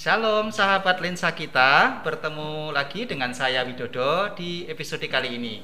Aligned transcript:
Shalom 0.00 0.48
sahabat 0.48 1.04
lensa 1.04 1.28
kita, 1.36 2.00
bertemu 2.00 2.72
lagi 2.72 3.04
dengan 3.04 3.36
saya 3.36 3.60
Widodo 3.68 4.32
di 4.32 4.64
episode 4.64 5.04
kali 5.04 5.36
ini. 5.36 5.60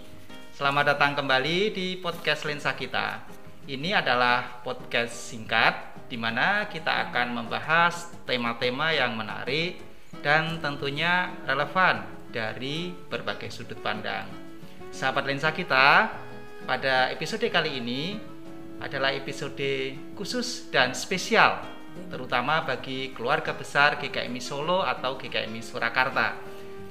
Selamat 0.52 0.92
datang 0.92 1.16
kembali 1.16 1.72
di 1.72 1.96
podcast 1.96 2.44
lensa 2.44 2.76
kita. 2.76 3.24
Ini 3.64 3.96
adalah 3.96 4.60
podcast 4.60 5.32
singkat 5.32 6.04
di 6.12 6.20
mana 6.20 6.68
kita 6.68 7.08
akan 7.08 7.32
membahas 7.32 8.12
tema-tema 8.28 8.92
yang 8.92 9.16
menarik 9.16 9.80
dan 10.20 10.60
tentunya 10.60 11.32
relevan 11.48 12.04
dari 12.28 12.92
berbagai 12.92 13.48
sudut 13.48 13.80
pandang. 13.80 14.28
Sahabat 14.92 15.24
lensa 15.24 15.48
kita, 15.56 16.12
pada 16.68 17.08
episode 17.08 17.48
kali 17.48 17.80
ini 17.80 18.20
adalah 18.84 19.16
episode 19.16 19.96
khusus 20.12 20.68
dan 20.68 20.92
spesial 20.92 21.75
terutama 22.08 22.62
bagi 22.62 23.12
keluarga 23.12 23.52
besar 23.52 23.98
GKMI 23.98 24.40
Solo 24.40 24.82
atau 24.82 25.18
GKMI 25.18 25.60
Surakarta. 25.60 26.38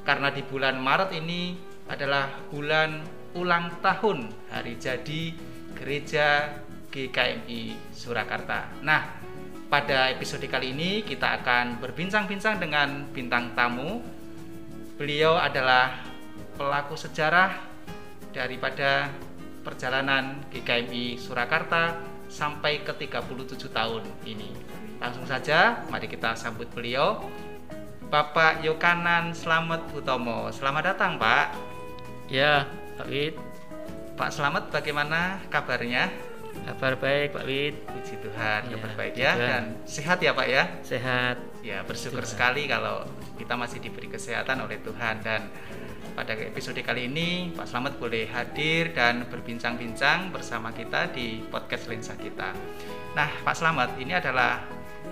Karena 0.05 0.29
di 0.29 0.45
bulan 0.45 0.77
Maret 0.77 1.11
ini 1.17 1.57
adalah 1.89 2.29
bulan 2.49 3.01
ulang 3.35 3.81
tahun 3.83 4.31
hari 4.53 4.79
jadi 4.79 5.33
gereja 5.75 6.61
GKMI 6.93 7.91
Surakarta. 7.91 8.71
Nah, 8.79 9.01
pada 9.67 10.13
episode 10.13 10.45
kali 10.47 10.71
ini 10.71 11.03
kita 11.03 11.41
akan 11.41 11.83
berbincang-bincang 11.83 12.61
dengan 12.61 13.09
bintang 13.11 13.51
tamu. 13.57 13.99
Beliau 14.95 15.35
adalah 15.35 16.05
pelaku 16.55 16.95
sejarah 16.95 17.51
daripada 18.31 19.11
perjalanan 19.65 20.39
GKMI 20.53 21.19
Surakarta 21.19 21.99
sampai 22.31 22.85
ke 22.85 22.93
37 22.95 23.67
tahun 23.73 24.03
ini. 24.23 24.74
Langsung 24.99 25.25
saja, 25.27 25.83
mari 25.91 26.07
kita 26.07 26.33
sambut 26.39 26.69
beliau. 26.71 27.19
Bapak 28.07 28.63
Yokanan 28.63 29.33
Slamet 29.35 29.81
Utomo. 29.91 30.47
Selamat 30.53 30.95
datang, 30.95 31.17
Pak. 31.19 31.51
Ya, 32.31 32.69
Pak 32.95 33.07
Wid. 33.09 33.35
Pak 34.15 34.29
Slamet, 34.31 34.71
bagaimana 34.71 35.43
kabarnya? 35.51 36.07
Kabar 36.63 36.95
baik, 36.95 37.35
Pak 37.35 37.43
Wid. 37.43 37.75
Puji 37.83 38.15
Tuhan, 38.23 38.71
ya, 38.71 38.79
kabar 38.79 38.91
baik 38.95 39.13
ya. 39.19 39.31
Tuhan. 39.35 39.49
Dan 39.49 39.63
sehat 39.83 40.17
ya, 40.23 40.31
Pak 40.31 40.47
ya? 40.47 40.63
Sehat. 40.85 41.37
Ya, 41.59 41.83
bersyukur 41.83 42.23
Tuhan. 42.23 42.31
sekali 42.31 42.63
kalau 42.71 43.03
kita 43.35 43.59
masih 43.59 43.83
diberi 43.83 44.07
kesehatan 44.07 44.63
oleh 44.63 44.79
Tuhan 44.79 45.19
dan 45.19 45.51
pada 46.15 46.31
episode 46.39 46.79
kali 46.79 47.11
ini 47.11 47.51
Pak 47.51 47.67
Slamet 47.67 47.99
boleh 47.99 48.23
hadir 48.31 48.95
dan 48.95 49.27
berbincang-bincang 49.27 50.31
bersama 50.31 50.71
kita 50.71 51.11
di 51.11 51.43
podcast 51.51 51.91
Lensa 51.91 52.15
kita. 52.15 52.55
Nah, 53.19 53.27
Pak 53.43 53.55
Slamet, 53.59 53.99
ini 53.99 54.15
adalah 54.15 54.63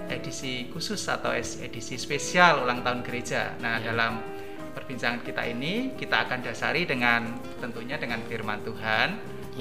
edisi 0.10 0.68
khusus 0.70 1.02
atau 1.08 1.34
edisi 1.36 1.96
spesial 1.96 2.64
ulang 2.64 2.84
tahun 2.86 3.02
gereja. 3.02 3.58
Nah, 3.60 3.80
ya. 3.80 3.92
dalam 3.92 4.22
perbincangan 4.74 5.22
kita 5.22 5.44
ini 5.48 5.94
kita 5.96 6.28
akan 6.28 6.40
dasari 6.42 6.84
dengan 6.84 7.38
tentunya 7.62 7.96
dengan 8.02 8.20
firman 8.26 8.62
Tuhan 8.66 9.10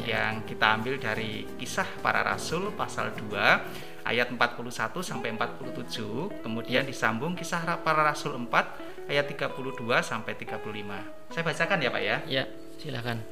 ya. 0.03 0.19
yang 0.19 0.43
kita 0.49 0.81
ambil 0.81 0.97
dari 0.97 1.45
kisah 1.61 1.87
para 2.01 2.25
rasul 2.25 2.73
pasal 2.73 3.13
2 3.17 4.03
ayat 4.03 4.35
41 4.35 4.67
sampai 4.99 5.31
47, 5.37 6.43
kemudian 6.43 6.83
ya. 6.83 6.89
disambung 6.89 7.39
kisah 7.39 7.63
para 7.81 8.03
rasul 8.03 8.35
4 8.35 9.07
ayat 9.07 9.27
32 9.31 10.03
sampai 10.03 10.33
35. 10.35 11.31
Saya 11.31 11.43
bacakan 11.47 11.79
ya, 11.79 11.91
Pak 11.91 12.03
ya. 12.03 12.17
Ya, 12.27 12.45
silakan. 12.83 13.23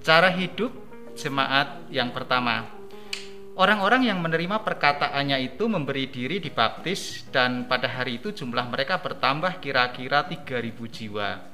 Cara 0.00 0.32
hidup 0.32 0.89
jemaat 1.20 1.92
yang 1.92 2.08
pertama. 2.16 2.80
Orang-orang 3.60 4.08
yang 4.08 4.24
menerima 4.24 4.64
perkataannya 4.64 5.52
itu 5.52 5.68
memberi 5.68 6.08
diri 6.08 6.40
dibaptis 6.40 7.28
dan 7.28 7.68
pada 7.68 7.92
hari 7.92 8.16
itu 8.16 8.32
jumlah 8.32 8.64
mereka 8.72 9.04
bertambah 9.04 9.60
kira-kira 9.60 10.24
3000 10.24 10.80
jiwa. 10.88 11.44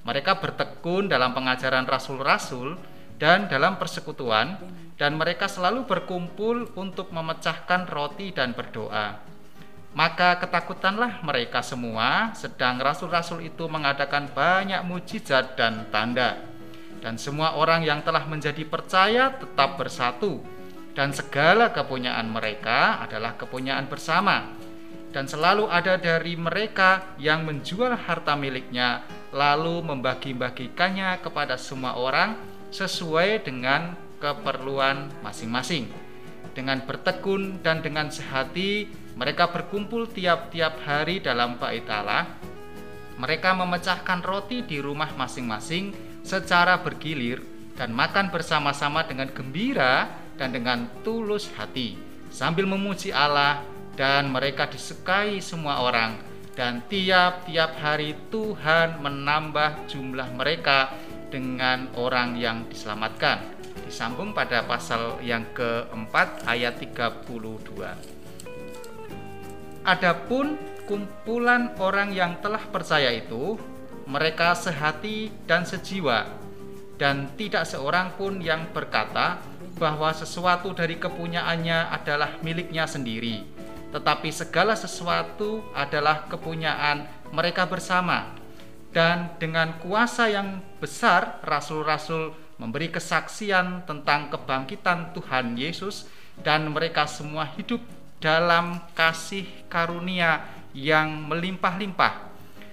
Mereka 0.00 0.40
bertekun 0.40 1.12
dalam 1.12 1.36
pengajaran 1.36 1.84
rasul-rasul 1.84 2.80
dan 3.20 3.44
dalam 3.52 3.76
persekutuan 3.76 4.56
dan 4.96 5.20
mereka 5.20 5.52
selalu 5.52 5.84
berkumpul 5.84 6.72
untuk 6.80 7.12
memecahkan 7.12 7.84
roti 7.92 8.32
dan 8.32 8.56
berdoa. 8.56 9.20
Maka 9.92 10.40
ketakutanlah 10.40 11.20
mereka 11.20 11.60
semua 11.60 12.32
sedang 12.32 12.80
rasul-rasul 12.80 13.44
itu 13.44 13.68
mengadakan 13.68 14.32
banyak 14.32 14.80
mujizat 14.88 15.60
dan 15.60 15.92
tanda 15.92 16.49
dan 17.00 17.16
semua 17.16 17.56
orang 17.56 17.80
yang 17.80 18.04
telah 18.04 18.28
menjadi 18.28 18.62
percaya 18.68 19.32
tetap 19.32 19.80
bersatu. 19.80 20.44
Dan 20.92 21.16
segala 21.16 21.72
kepunyaan 21.72 22.28
mereka 22.28 23.00
adalah 23.00 23.34
kepunyaan 23.40 23.88
bersama. 23.88 24.52
Dan 25.10 25.26
selalu 25.26 25.66
ada 25.66 25.98
dari 25.98 26.38
mereka 26.38 27.16
yang 27.18 27.42
menjual 27.42 27.90
harta 27.98 28.38
miliknya 28.38 29.02
lalu 29.34 29.82
membagi-bagikannya 29.82 31.18
kepada 31.18 31.58
semua 31.58 31.98
orang 31.98 32.38
sesuai 32.70 33.42
dengan 33.42 33.96
keperluan 34.22 35.10
masing-masing. 35.24 35.90
Dengan 36.54 36.82
bertekun 36.84 37.62
dan 37.64 37.82
dengan 37.82 38.12
sehati 38.12 38.86
mereka 39.18 39.50
berkumpul 39.50 40.10
tiap-tiap 40.10 40.78
hari 40.84 41.18
dalam 41.22 41.58
bait 41.58 41.86
Allah. 41.90 42.26
Mereka 43.18 43.56
memecahkan 43.56 44.20
roti 44.22 44.62
di 44.62 44.78
rumah 44.78 45.10
masing-masing 45.14 46.09
secara 46.22 46.80
bergilir 46.80 47.42
dan 47.76 47.92
makan 47.96 48.28
bersama-sama 48.28 49.04
dengan 49.08 49.28
gembira 49.32 50.08
dan 50.36 50.52
dengan 50.52 50.88
tulus 51.00 51.48
hati 51.56 51.96
sambil 52.30 52.64
memuji 52.64 53.10
Allah 53.10 53.64
dan 53.98 54.30
mereka 54.32 54.70
disukai 54.70 55.42
semua 55.42 55.82
orang. 55.84 56.16
Dan 56.50 56.82
tiap-tiap 56.90 57.78
hari 57.78 58.12
Tuhan 58.28 59.00
menambah 59.00 59.88
jumlah 59.88 60.28
mereka 60.36 60.92
dengan 61.32 61.88
orang 61.96 62.36
yang 62.36 62.66
diselamatkan. 62.68 63.56
Disambung 63.86 64.34
pada 64.34 64.66
pasal 64.66 65.22
yang 65.24 65.46
keempat 65.56 66.44
ayat 66.44 66.78
32 66.78 68.20
Adapun 69.86 70.58
kumpulan 70.84 71.72
orang 71.80 72.12
yang 72.12 72.36
telah 72.44 72.60
percaya 72.68 73.08
itu 73.14 73.56
mereka 74.10 74.58
sehati 74.58 75.30
dan 75.46 75.62
sejiwa, 75.62 76.26
dan 76.98 77.30
tidak 77.38 77.62
seorang 77.62 78.10
pun 78.18 78.42
yang 78.42 78.66
berkata 78.74 79.38
bahwa 79.78 80.10
sesuatu 80.10 80.74
dari 80.74 80.98
kepunyaannya 80.98 81.94
adalah 81.94 82.42
miliknya 82.42 82.90
sendiri, 82.90 83.46
tetapi 83.94 84.34
segala 84.34 84.74
sesuatu 84.74 85.62
adalah 85.78 86.26
kepunyaan 86.26 87.06
mereka 87.30 87.70
bersama. 87.70 88.34
Dan 88.90 89.30
dengan 89.38 89.78
kuasa 89.78 90.26
yang 90.26 90.58
besar, 90.82 91.38
rasul-rasul 91.46 92.34
memberi 92.58 92.90
kesaksian 92.90 93.86
tentang 93.86 94.26
kebangkitan 94.34 95.14
Tuhan 95.14 95.54
Yesus, 95.54 96.10
dan 96.42 96.66
mereka 96.74 97.06
semua 97.06 97.46
hidup 97.54 97.78
dalam 98.18 98.82
kasih 98.98 99.46
karunia 99.70 100.42
yang 100.74 101.30
melimpah-limpah 101.30 102.29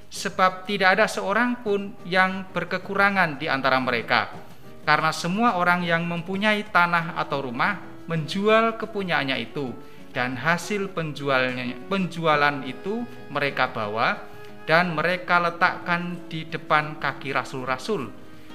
sebab 0.08 0.64
tidak 0.64 1.00
ada 1.00 1.06
seorang 1.06 1.60
pun 1.64 1.96
yang 2.08 2.48
berkekurangan 2.52 3.40
di 3.40 3.52
antara 3.52 3.78
mereka. 3.80 4.32
Karena 4.88 5.12
semua 5.12 5.60
orang 5.60 5.84
yang 5.84 6.08
mempunyai 6.08 6.64
tanah 6.72 7.20
atau 7.20 7.44
rumah 7.44 7.84
menjual 8.08 8.80
kepunyaannya 8.80 9.38
itu 9.44 9.76
dan 10.16 10.40
hasil 10.40 10.96
penjualnya 10.96 11.76
penjualan 11.92 12.64
itu 12.64 13.04
mereka 13.28 13.68
bawa 13.68 14.16
dan 14.64 14.96
mereka 14.96 15.44
letakkan 15.44 16.28
di 16.32 16.48
depan 16.48 17.00
kaki 17.04 17.36
rasul-rasul. 17.36 18.08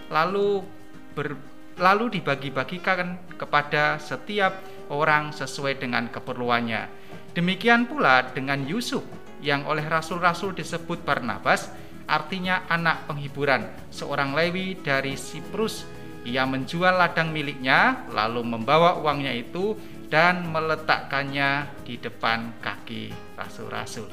Lalu 0.08 0.64
ber, 1.12 1.36
lalu 1.76 2.20
dibagi-bagikan 2.20 3.36
kepada 3.36 4.00
setiap 4.00 4.56
orang 4.88 5.32
sesuai 5.32 5.80
dengan 5.80 6.08
keperluannya. 6.08 6.88
Demikian 7.32 7.88
pula 7.88 8.28
dengan 8.32 8.64
Yusuf 8.68 9.04
yang 9.42 9.66
oleh 9.66 9.84
rasul-rasul 9.84 10.54
disebut 10.54 11.02
Barnabas 11.02 11.68
artinya 12.06 12.66
anak 12.70 13.10
penghiburan 13.10 13.66
seorang 13.90 14.32
Lewi 14.32 14.78
dari 14.80 15.18
Siprus. 15.18 15.84
Ia 16.22 16.46
menjual 16.46 16.94
ladang 16.94 17.34
miliknya 17.34 18.06
lalu 18.14 18.46
membawa 18.46 18.94
uangnya 19.02 19.34
itu 19.34 19.74
dan 20.06 20.46
meletakkannya 20.46 21.82
di 21.82 21.98
depan 21.98 22.62
kaki 22.62 23.10
rasul-rasul. 23.34 24.06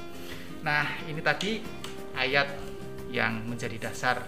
Nah 0.66 1.06
ini 1.06 1.22
tadi 1.22 1.62
ayat 2.18 2.50
yang 3.14 3.46
menjadi 3.46 3.90
dasar 3.90 4.26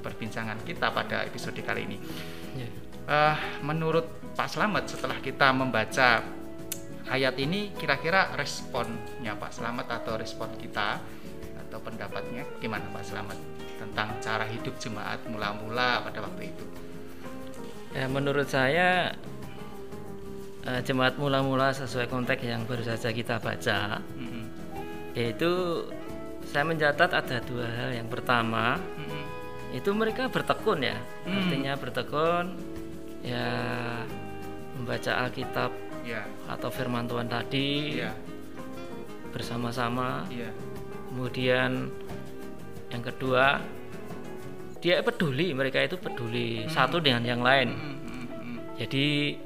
perbincangan 0.00 0.64
kita 0.64 0.88
pada 0.88 1.28
episode 1.28 1.60
kali 1.60 1.84
ini. 1.84 1.98
Uh, 3.10 3.36
menurut 3.66 4.06
Pak 4.32 4.48
Slamet 4.48 4.86
setelah 4.88 5.18
kita 5.18 5.50
membaca 5.52 6.22
ayat 7.10 7.34
ini 7.42 7.74
kira-kira 7.74 8.32
responnya 8.38 9.34
Pak 9.34 9.50
Selamat 9.58 10.00
atau 10.00 10.14
respon 10.14 10.54
kita 10.56 11.02
atau 11.66 11.78
pendapatnya 11.82 12.46
gimana 12.62 12.86
Pak 12.94 13.04
Selamat 13.04 13.38
tentang 13.76 14.14
cara 14.22 14.46
hidup 14.46 14.78
jemaat 14.78 15.18
mula-mula 15.26 16.06
pada 16.06 16.22
waktu 16.22 16.54
itu? 16.54 16.64
Ya, 17.90 18.06
menurut 18.06 18.46
saya 18.46 19.10
eh, 20.62 20.80
jemaat 20.86 21.18
mula-mula 21.18 21.74
sesuai 21.74 22.06
konteks 22.06 22.46
yang 22.46 22.62
baru 22.70 22.86
saja 22.86 23.10
kita 23.10 23.42
baca, 23.42 23.98
Mm-mm. 24.14 24.46
yaitu 25.18 25.82
saya 26.46 26.62
mencatat 26.62 27.10
ada 27.10 27.36
dua 27.42 27.66
hal. 27.66 27.90
Yang 27.98 28.08
pertama 28.14 28.78
Mm-mm. 28.78 29.24
itu 29.74 29.90
mereka 29.90 30.30
bertekun 30.30 30.86
ya, 30.86 30.94
Hmm. 31.26 31.34
artinya 31.42 31.72
bertekun 31.74 32.44
ya 33.26 33.46
membaca 34.78 35.12
Alkitab 35.26 35.70
Ya, 36.06 36.24
atau 36.48 36.72
Firman 36.72 37.06
Tuhan 37.06 37.28
tadi 37.28 38.00
iya, 38.00 38.10
bersama-sama. 39.30 40.26
iya. 40.32 40.50
Kemudian 41.10 41.90
yang 42.90 43.02
kedua 43.02 43.58
dia 44.80 45.04
peduli, 45.04 45.52
mereka 45.52 45.84
itu 45.84 46.00
peduli 46.00 46.64
satu 46.66 46.98
dengan 47.04 47.22
yang 47.22 47.42
lain. 47.44 47.68
Mm, 47.76 47.96
mm, 48.00 48.26
mm. 48.32 48.58
Jadi 48.80 49.36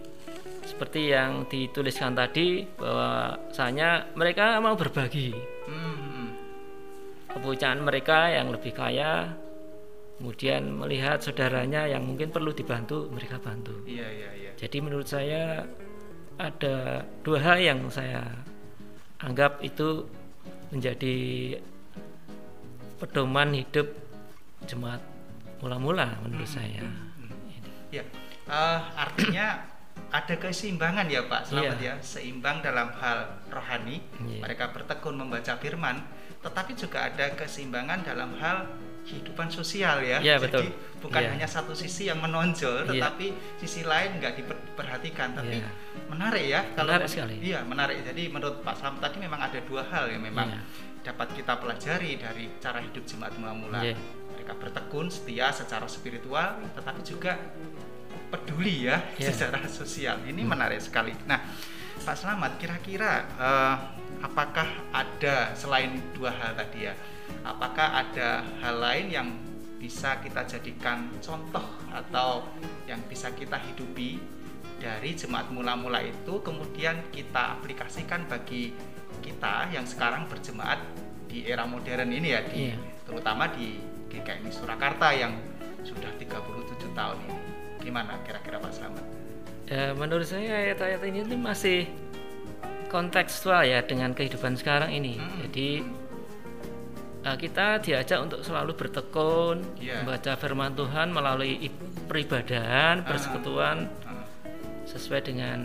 seperti 0.65 1.12
yang 1.12 1.45
dituliskan 1.51 2.15
tadi 2.15 2.65
bahwasanya 2.65 4.15
mereka 4.17 4.57
mau 4.62 4.79
berbagi 4.79 5.35
Mm, 5.69 5.97
mm. 5.97 6.29
kepunyaan 7.35 7.81
mereka 7.83 8.31
yang 8.31 8.53
lebih 8.55 8.73
kaya, 8.73 9.33
kemudian 10.21 10.71
melihat 10.71 11.19
saudaranya 11.19 11.89
yang 11.91 12.05
mungkin 12.07 12.31
perlu 12.31 12.55
dibantu, 12.55 13.11
mereka 13.11 13.41
bantu. 13.43 13.75
Iya, 13.89 14.07
iya, 14.07 14.31
iya. 14.39 14.50
Jadi 14.55 14.77
menurut 14.85 15.09
saya 15.11 15.67
ada 16.39 17.07
dua 17.23 17.39
hal 17.41 17.59
yang 17.63 17.81
saya 17.91 18.23
anggap 19.23 19.63
itu 19.63 20.05
menjadi 20.75 21.17
pedoman 22.99 23.55
hidup 23.55 23.87
jemaat 24.67 25.01
mula-mula 25.63 26.19
menurut 26.25 26.49
saya. 26.49 26.83
Ya, 27.95 28.03
eh, 28.51 28.81
artinya 28.99 29.63
ada 30.11 30.35
keseimbangan 30.35 31.07
ya 31.07 31.27
Pak 31.31 31.51
Selamat 31.51 31.79
Iya. 31.79 31.95
ya, 31.95 32.03
seimbang 32.03 32.59
dalam 32.63 32.91
hal 32.99 33.39
rohani. 33.51 34.03
Iya. 34.27 34.43
Mereka 34.43 34.75
bertekun 34.75 35.15
membaca 35.15 35.55
firman, 35.59 36.03
tetapi 36.43 36.75
juga 36.75 37.07
ada 37.11 37.35
keseimbangan 37.39 38.03
dalam 38.03 38.35
hal 38.43 38.67
kehidupan 39.05 39.53
sosial 39.53 40.01
ya. 40.01 40.19
Iya, 40.19 40.41
Jadi 40.41 40.49
betul. 40.49 40.65
bukan 40.99 41.21
Iya. 41.21 41.31
hanya 41.37 41.49
satu 41.49 41.77
sisi 41.77 42.09
yang 42.09 42.19
menonjol, 42.19 42.89
Iya. 42.89 42.91
tetapi 42.97 43.27
sisi 43.61 43.85
lain 43.85 44.17
nggak 44.17 44.33
diperhatikan. 44.41 45.37
Tapi 45.37 45.61
Iya. 45.61 45.69
menarik 46.09 46.45
ya 46.45 46.61
Menarik 46.75 47.09
sekali. 47.09 47.35
Iya, 47.39 47.61
menarik. 47.62 48.01
Jadi 48.01 48.23
menurut 48.33 48.65
Pak 48.65 48.75
Selamat 48.81 49.01
tadi 49.05 49.17
memang 49.21 49.41
ada 49.41 49.59
dua 49.61 49.83
hal 49.85 50.09
yang 50.09 50.25
memang 50.25 50.49
Iya. 50.49 50.61
dapat 51.05 51.37
kita 51.37 51.61
pelajari 51.61 52.17
dari 52.17 52.45
cara 52.59 52.81
hidup 52.81 53.05
jemaat 53.05 53.37
mula-mula. 53.37 53.85
Iya. 53.85 53.97
Mereka 54.35 54.56
bertekun 54.56 55.12
setia 55.12 55.53
secara 55.53 55.85
spiritual, 55.85 56.65
tetapi 56.73 57.00
juga 57.05 57.37
peduli 58.33 58.89
ya 58.89 59.05
Iya. 59.21 59.31
secara 59.31 59.61
sosial. 59.69 60.25
Ini 60.25 60.43
menarik 60.43 60.81
sekali. 60.81 61.12
Nah, 61.29 61.39
Pak 61.95 62.17
Selamat, 62.19 62.57
kira-kira 62.59 63.29
eh, 63.37 63.75
apakah 64.22 64.69
ada 64.93 65.50
selain 65.56 65.99
dua 66.14 66.31
hal 66.31 66.55
tadi 66.55 66.87
ya? 66.87 66.94
Apakah 67.43 68.05
ada 68.05 68.44
hal 68.61 68.76
lain 68.78 69.06
yang 69.11 69.28
bisa 69.81 70.16
kita 70.25 70.49
jadikan 70.49 71.12
contoh 71.20 71.64
atau 71.93 72.49
yang 72.88 73.00
bisa 73.05 73.28
kita 73.37 73.61
hidupi 73.61 74.16
dari 74.81 75.12
jemaat 75.12 75.52
mula-mula 75.52 76.00
itu 76.00 76.40
kemudian 76.40 77.05
kita 77.12 77.61
aplikasikan 77.61 78.25
bagi 78.25 78.72
kita 79.20 79.69
yang 79.72 79.84
sekarang 79.84 80.25
berjemaat 80.28 80.81
di 81.28 81.44
era 81.44 81.69
modern 81.69 82.12
ini 82.12 82.28
ya 82.32 82.40
di 82.44 82.72
Iya. 82.72 82.76
terutama 83.05 83.49
di 83.52 83.76
GKMI 84.08 84.50
Surakarta 84.52 85.12
yang 85.12 85.37
sudah 85.84 86.08
37 86.16 86.96
tahun 86.96 87.19
ini. 87.28 87.38
Gimana 87.84 88.16
kira-kira 88.25 88.56
Pak 88.56 88.72
Slamet? 88.72 89.05
Ya, 89.69 89.93
menurut 89.93 90.25
saya 90.25 90.64
ayat-ayat 90.64 91.00
ini 91.05 91.37
masih 91.37 91.88
kontekstual 92.87 93.65
ya 93.65 93.83
dengan 93.83 94.13
kehidupan 94.13 94.55
sekarang 94.55 94.91
ini. 94.91 95.17
Hmm. 95.17 95.31
Jadi 95.45 95.69
eh, 97.25 97.37
kita 97.37 97.81
diajak 97.81 98.19
untuk 98.21 98.41
selalu 98.41 98.73
bertekun, 98.75 99.81
Iya. 99.81 100.05
membaca 100.05 100.37
firman 100.37 100.73
Tuhan 100.73 101.09
melalui 101.09 101.73
peribadahan, 102.05 103.01
Ah. 103.01 103.07
persekutuan 103.07 103.89
Ah, 104.05 104.29
sesuai 104.85 105.25
dengan 105.25 105.61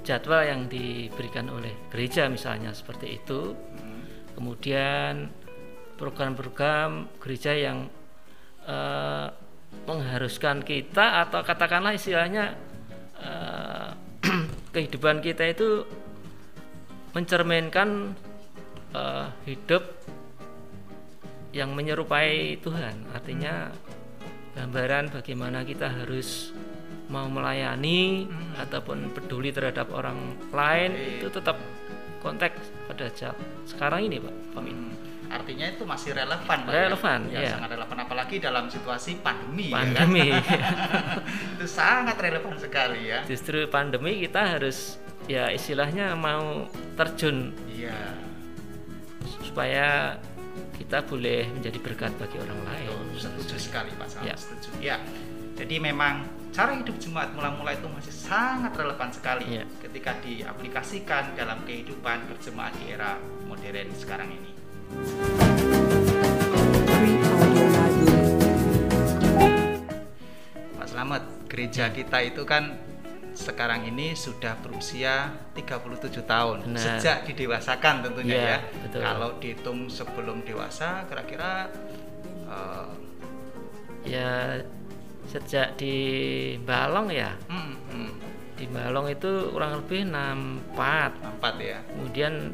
jadwal 0.00 0.42
yang 0.42 0.66
diberikan 0.66 1.46
oleh 1.46 1.70
gereja 1.88 2.26
misalnya 2.26 2.72
seperti 2.72 3.20
itu. 3.20 3.52
hmm, 3.52 4.00
Kemudian 4.32 5.28
program-program 5.96 7.06
gereja 7.18 7.52
yang 7.52 7.86
eh, 8.62 9.28
mengharuskan 9.84 10.62
kita 10.62 11.20
atau 11.22 11.42
katakanlah 11.42 11.92
istilahnya 11.92 12.54
eh, 13.18 13.88
kehidupan 14.74 15.20
kita 15.20 15.52
itu 15.52 15.82
mencerminkan 17.12 18.16
eh, 18.92 19.26
hidup 19.46 19.84
yang 21.52 21.72
menyerupai 21.76 22.56
Tuhan. 22.60 23.12
Artinya 23.12 23.68
gambaran 24.52 25.12
bagaimana 25.12 25.64
kita 25.64 25.88
harus 25.88 26.52
mau 27.12 27.28
melayani 27.28 28.24
Hmm. 28.24 28.56
ataupun 28.56 29.12
peduli 29.12 29.52
terhadap 29.52 29.92
orang 29.92 30.16
lain 30.48 30.96
Baik. 30.96 31.20
itu 31.20 31.28
tetap 31.28 31.56
konteks 32.24 32.56
pada 32.88 33.04
saat 33.12 33.36
sekarang 33.68 34.08
ini, 34.08 34.16
Pak. 34.16 34.34
Pak 34.56 34.62
Min. 34.64 34.76
hmm. 34.76 34.92
Artinya 35.32 35.64
itu 35.72 35.84
masih 35.88 36.12
relevan, 36.12 36.44
Pak, 36.64 36.68
Relevan, 36.68 37.20
ya? 37.32 37.40
iya. 37.40 37.56
sangat 37.56 37.72
relevan 37.72 37.98
apalagi 38.04 38.36
dalam 38.36 38.68
situasi 38.68 39.16
pandemi. 39.24 39.72
ya 39.72 39.80
kan? 39.80 39.84
Pandemi. 39.96 40.28
itu 41.56 41.64
sangat 41.64 42.16
relevan 42.20 42.52
sekali 42.60 43.08
ya. 43.08 43.24
Justru 43.24 43.64
pandemi 43.72 44.20
kita 44.20 44.56
harus 44.56 45.00
ya 45.30 45.50
istilahnya 45.52 46.14
mau 46.18 46.66
terjun 46.98 47.54
Iya. 47.70 47.96
supaya 49.42 50.16
kita 50.76 51.04
boleh 51.06 51.46
menjadi 51.52 51.78
berkat 51.78 52.12
bagi 52.18 52.36
orang 52.42 52.60
lain. 52.66 52.88
Betul, 52.90 53.30
setuju 53.30 53.56
sekali 53.60 53.90
Pak 53.94 54.08
Sam, 54.10 54.22
Ya. 54.26 54.34
setuju. 54.34 54.68
Ya. 54.82 54.96
Jadi 55.52 55.76
memang 55.78 56.26
cara 56.50 56.74
hidup 56.74 56.96
jemaat 56.98 57.30
mula-mula 57.36 57.76
itu 57.76 57.86
masih 57.86 58.12
sangat 58.12 58.72
relevan 58.74 59.12
sekali 59.12 59.62
Ya. 59.62 59.64
ketika 59.84 60.16
diaplikasikan 60.24 61.36
dalam 61.36 61.62
kehidupan 61.68 62.26
berjemaat 62.28 62.72
di 62.80 62.92
era 62.92 63.20
modern 63.46 63.88
sekarang 63.94 64.28
ini. 64.32 64.52
Pak 70.76 70.86
Selamat, 70.88 71.22
gereja 71.48 71.92
kita 71.92 72.18
itu 72.24 72.42
kan 72.48 72.76
sekarang 73.42 73.82
ini 73.84 74.14
sudah 74.14 74.54
berusia 74.56 75.28
37 75.52 75.90
tahun 76.22 76.58
Benar. 76.64 76.78
sejak 76.78 77.26
didewasakan 77.26 77.94
tentunya 78.00 78.32
Iya, 78.32 78.46
ya. 78.46 78.58
betul. 78.80 79.00
Kalau 79.00 79.28
dihitung 79.36 79.78
sebelum 79.86 80.40
dewasa 80.42 81.02
kira-kira 81.04 81.66
eh, 82.46 82.88
Ya 84.02 84.58
sejak 85.24 85.74
di 85.74 85.94
Balong 86.60 87.06
ya, 87.08 87.30
hmm, 87.46 87.72
hmm, 87.88 88.10
di 88.54 88.66
Balong 88.66 89.06
itu 89.08 89.30
kurang 89.48 89.78
lebih 89.78 90.10
64. 90.10 91.14
empat 91.22 91.54
ya, 91.56 91.78
Kemudian 91.86 92.50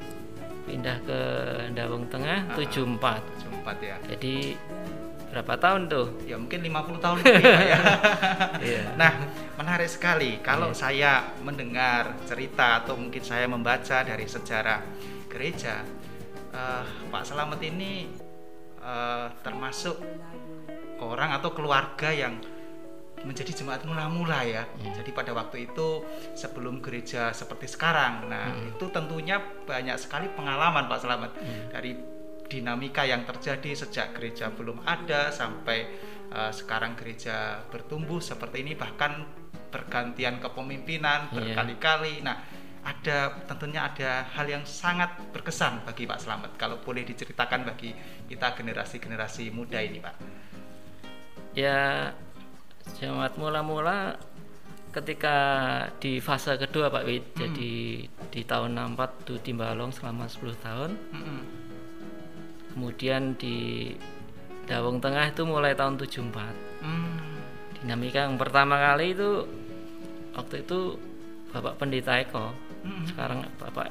pindah 0.65 1.01
ke 1.01 1.21
Dawung 1.73 2.05
Tengah 2.07 2.45
Ah. 2.45 2.55
74. 2.55 3.25
empat 3.49 3.77
ya. 3.81 3.97
Jadi 4.07 4.53
berapa 5.29 5.57
tahun 5.57 5.89
tuh? 5.89 6.07
Ya 6.25 6.37
mungkin 6.37 6.61
50 6.61 7.01
tahun 7.01 7.17
lebih 7.19 7.41
ya. 7.43 7.81
Iya. 8.69 8.83
Nah, 8.97 9.13
menarik 9.59 9.91
sekali 9.91 10.39
kalau 10.41 10.71
Iya. 10.71 10.79
saya 10.79 11.13
mendengar 11.43 12.15
cerita 12.25 12.81
atau 12.81 12.95
mungkin 12.95 13.21
saya 13.21 13.45
membaca 13.45 14.07
dari 14.07 14.23
sejarah 14.25 14.81
gereja, 15.27 15.83
eh, 16.55 16.85
Pak 17.11 17.23
Selamet 17.27 17.61
ini 17.61 17.93
eh, 18.79 19.27
termasuk 19.43 19.99
orang 21.03 21.35
atau 21.35 21.51
keluarga 21.51 22.09
yang 22.09 22.39
menjadi 23.21 23.51
jemaat 23.53 23.83
mula-mula 23.83 24.47
ya. 24.47 24.63
Iya. 24.79 25.03
Jadi 25.03 25.11
pada 25.11 25.35
waktu 25.35 25.67
itu 25.67 26.07
sebelum 26.33 26.79
gereja 26.79 27.35
seperti 27.35 27.67
sekarang, 27.67 28.31
nah 28.31 28.55
Hmm. 28.55 28.71
itu 28.71 28.87
tentunya 28.89 29.37
banyak 29.67 29.99
sekali 29.99 30.31
pengalaman 30.31 30.87
Pak 30.87 30.99
Selamet 31.03 31.33
Hmm. 31.35 31.69
dari 31.69 31.99
dinamika 32.47 33.03
yang 33.03 33.27
terjadi 33.27 33.77
sejak 33.77 34.17
gereja 34.17 34.49
belum 34.49 34.81
ada 34.87 35.29
sampai 35.29 35.85
uh, 36.33 36.49
sekarang 36.49 36.97
gereja 36.97 37.61
bertumbuh 37.69 38.23
seperti 38.23 38.65
ini 38.65 38.73
bahkan 38.73 39.21
pergantian 39.69 40.39
kepemimpinan 40.39 41.29
Iya. 41.29 41.35
berkali-kali. 41.55 42.21
Nah, 42.21 42.37
ada 42.81 43.37
tentunya 43.45 43.85
ada 43.85 44.25
hal 44.33 44.47
yang 44.49 44.65
sangat 44.65 45.13
berkesan 45.31 45.85
bagi 45.85 46.05
Pak 46.05 46.19
Slamet 46.19 46.53
kalau 46.57 46.81
boleh 46.81 47.05
diceritakan 47.05 47.69
bagi 47.69 47.93
kita 48.27 48.57
generasi-generasi 48.57 49.53
muda 49.53 49.77
ini, 49.79 50.01
Pak. 50.01 50.15
Ya 51.53 52.13
jemaat 52.97 53.37
mula-mula 53.37 54.17
ketika 54.89 55.37
di 56.01 56.17
fase 56.19 56.57
kedua 56.57 56.89
Pak 56.89 57.05
Wid, 57.05 57.25
Hmm. 57.29 57.39
jadi 57.45 57.73
di 58.33 58.41
tahun 58.43 58.73
64 58.73 59.11
tuh 59.27 59.39
di 59.39 59.53
Balong 59.53 59.93
selama 59.93 60.25
10 60.25 60.57
tahun. 60.57 60.91
Mm-mm. 61.13 61.41
Kemudian 62.73 63.35
di 63.37 63.93
Dawung 64.65 65.01
Tengah 65.01 65.29
itu 65.29 65.43
mulai 65.45 65.73
tahun 65.75 65.97
74. 65.97 66.55
Hmm. 66.81 67.28
Dinamika 67.79 68.27
yang 68.27 68.35
pertama 68.35 68.75
kali 68.77 69.13
itu 69.13 69.47
waktu 70.33 70.63
itu 70.63 70.99
Bapak 71.49 71.79
Pendeta 71.79 72.19
Eko 72.19 72.51
Mm-mm. 72.83 73.07
sekarang 73.07 73.47
Bapak 73.57 73.89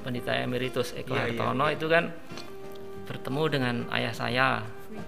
Pendeta 0.00 0.34
Emeritus 0.34 0.92
Eko 0.92 1.14
Iya, 1.14 1.30
iya, 1.30 1.38
Hartono 1.38 1.66
iya. 1.66 1.74
itu 1.74 1.86
kan 1.86 2.04
bertemu 3.04 3.42
dengan 3.48 3.76
ayah 3.90 4.12
saya 4.12 4.48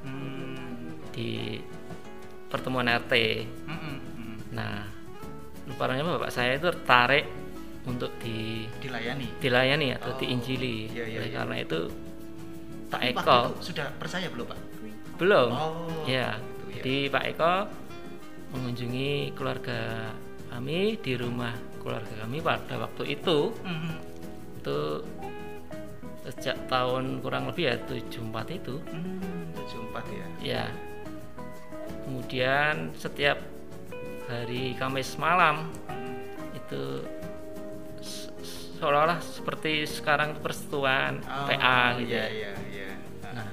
Hmm. 0.00 0.96
di 1.12 1.60
pertemuan 2.48 2.88
RT. 2.88 3.12
Mm-mm. 3.68 3.96
Mm. 4.16 4.36
Nah, 4.56 4.88
rupanya 5.66 6.00
bapak 6.16 6.32
saya 6.32 6.56
itu 6.56 6.72
tertarik 6.72 7.28
untuk 7.84 8.08
di 8.16 8.64
Dilayani. 8.80 9.28
dilayani 9.38 9.92
atau 9.92 10.12
Oh, 10.12 10.18
diinjili. 10.18 10.88
iya, 10.88 11.20
Oleh 11.20 11.28
iya. 11.28 11.36
karena 11.36 11.56
itu 11.60 11.80
Pak 12.88 13.00
Eko 13.04 13.38
itu 13.52 13.60
sudah 13.60 13.92
percaya 13.92 14.32
belum 14.32 14.46
pak? 14.48 14.58
belum. 15.14 15.48
Oh, 15.52 16.08
ya. 16.08 16.40
gitu 16.40 16.64
ya. 16.64 16.74
Jadi 16.80 16.96
Pak 17.12 17.24
Eko 17.28 17.52
mengunjungi 18.54 19.10
keluarga 19.32 20.10
kami 20.48 20.96
di 20.96 21.12
rumah 21.14 21.50
keluarga 21.78 22.14
kami 22.22 22.38
pada 22.38 22.78
waktu 22.78 23.02
itu 23.12 23.50
Mm-mm. 23.60 23.94
itu 24.56 24.78
sejak 26.24 26.56
tahun 26.66 27.20
kurang 27.20 27.44
lebih 27.46 27.68
ya 27.68 27.76
74 27.76 28.00
itu 28.54 28.74
Hmm, 28.80 29.20
tujuh 29.52 29.80
empat 29.84 30.04
ya. 30.08 30.26
ya 30.40 30.64
kemudian 32.02 32.92
setiap 32.94 33.36
hari 34.24 34.72
Kamis 34.74 35.16
malam 35.16 35.68
Mm. 35.84 36.16
itu 36.56 36.82
se- 38.00 38.32
seolah-olah 38.78 39.20
seperti 39.20 39.84
sekarang 39.84 40.38
persekutuan 40.38 41.20
Oh, 41.20 41.44
PA 41.44 41.98
gitu 41.98 42.08
Iya 42.08 42.24
ya. 42.24 42.28
iya 42.30 42.52
iya. 42.70 42.88
Nah. 43.30 43.48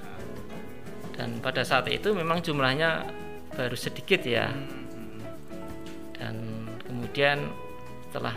dan 1.12 1.30
pada 1.40 1.62
saat 1.62 1.88
itu 1.88 2.12
memang 2.12 2.40
jumlahnya 2.40 3.04
baru 3.52 3.76
sedikit 3.76 4.24
ya 4.24 4.48
Hmm, 4.48 4.81
kemudian 7.12 7.44
setelah 8.08 8.32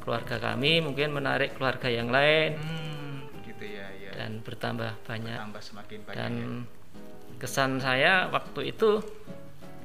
keluarga 0.00 0.40
kami 0.40 0.80
mungkin 0.80 1.12
menarik 1.12 1.52
keluarga 1.52 1.92
yang 1.92 2.08
lain 2.08 2.56
Hmm, 2.56 3.28
gitu 3.44 3.68
ya 3.68 3.84
ya. 4.00 4.16
dan 4.16 4.40
bertambah 4.40 4.96
banyak 5.04 5.36
Tambah 5.36 5.60
semakin 5.60 5.98
banyak. 6.08 6.16
dan 6.16 6.32
ya. 6.32 7.36
kesan 7.36 7.76
saya 7.76 8.32
waktu 8.32 8.72
itu 8.72 9.04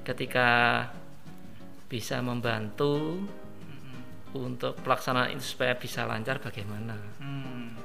ketika 0.07 0.47
bisa 1.91 2.23
membantu 2.23 3.19
Mm-mm. 3.59 4.47
untuk 4.47 4.79
pelaksanaan 4.79 5.35
itu 5.35 5.43
supaya 5.43 5.75
bisa 5.75 6.07
lancar 6.07 6.39
bagaimana 6.39 6.95
Hmm. 7.19 7.75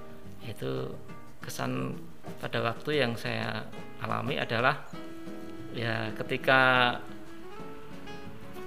itu 0.46 0.94
kesan 1.42 1.98
pada 2.38 2.62
waktu 2.62 3.02
yang 3.02 3.18
saya 3.18 3.66
alami 3.98 4.38
adalah 4.38 4.86
ya 5.74 6.14
ketika 6.14 6.94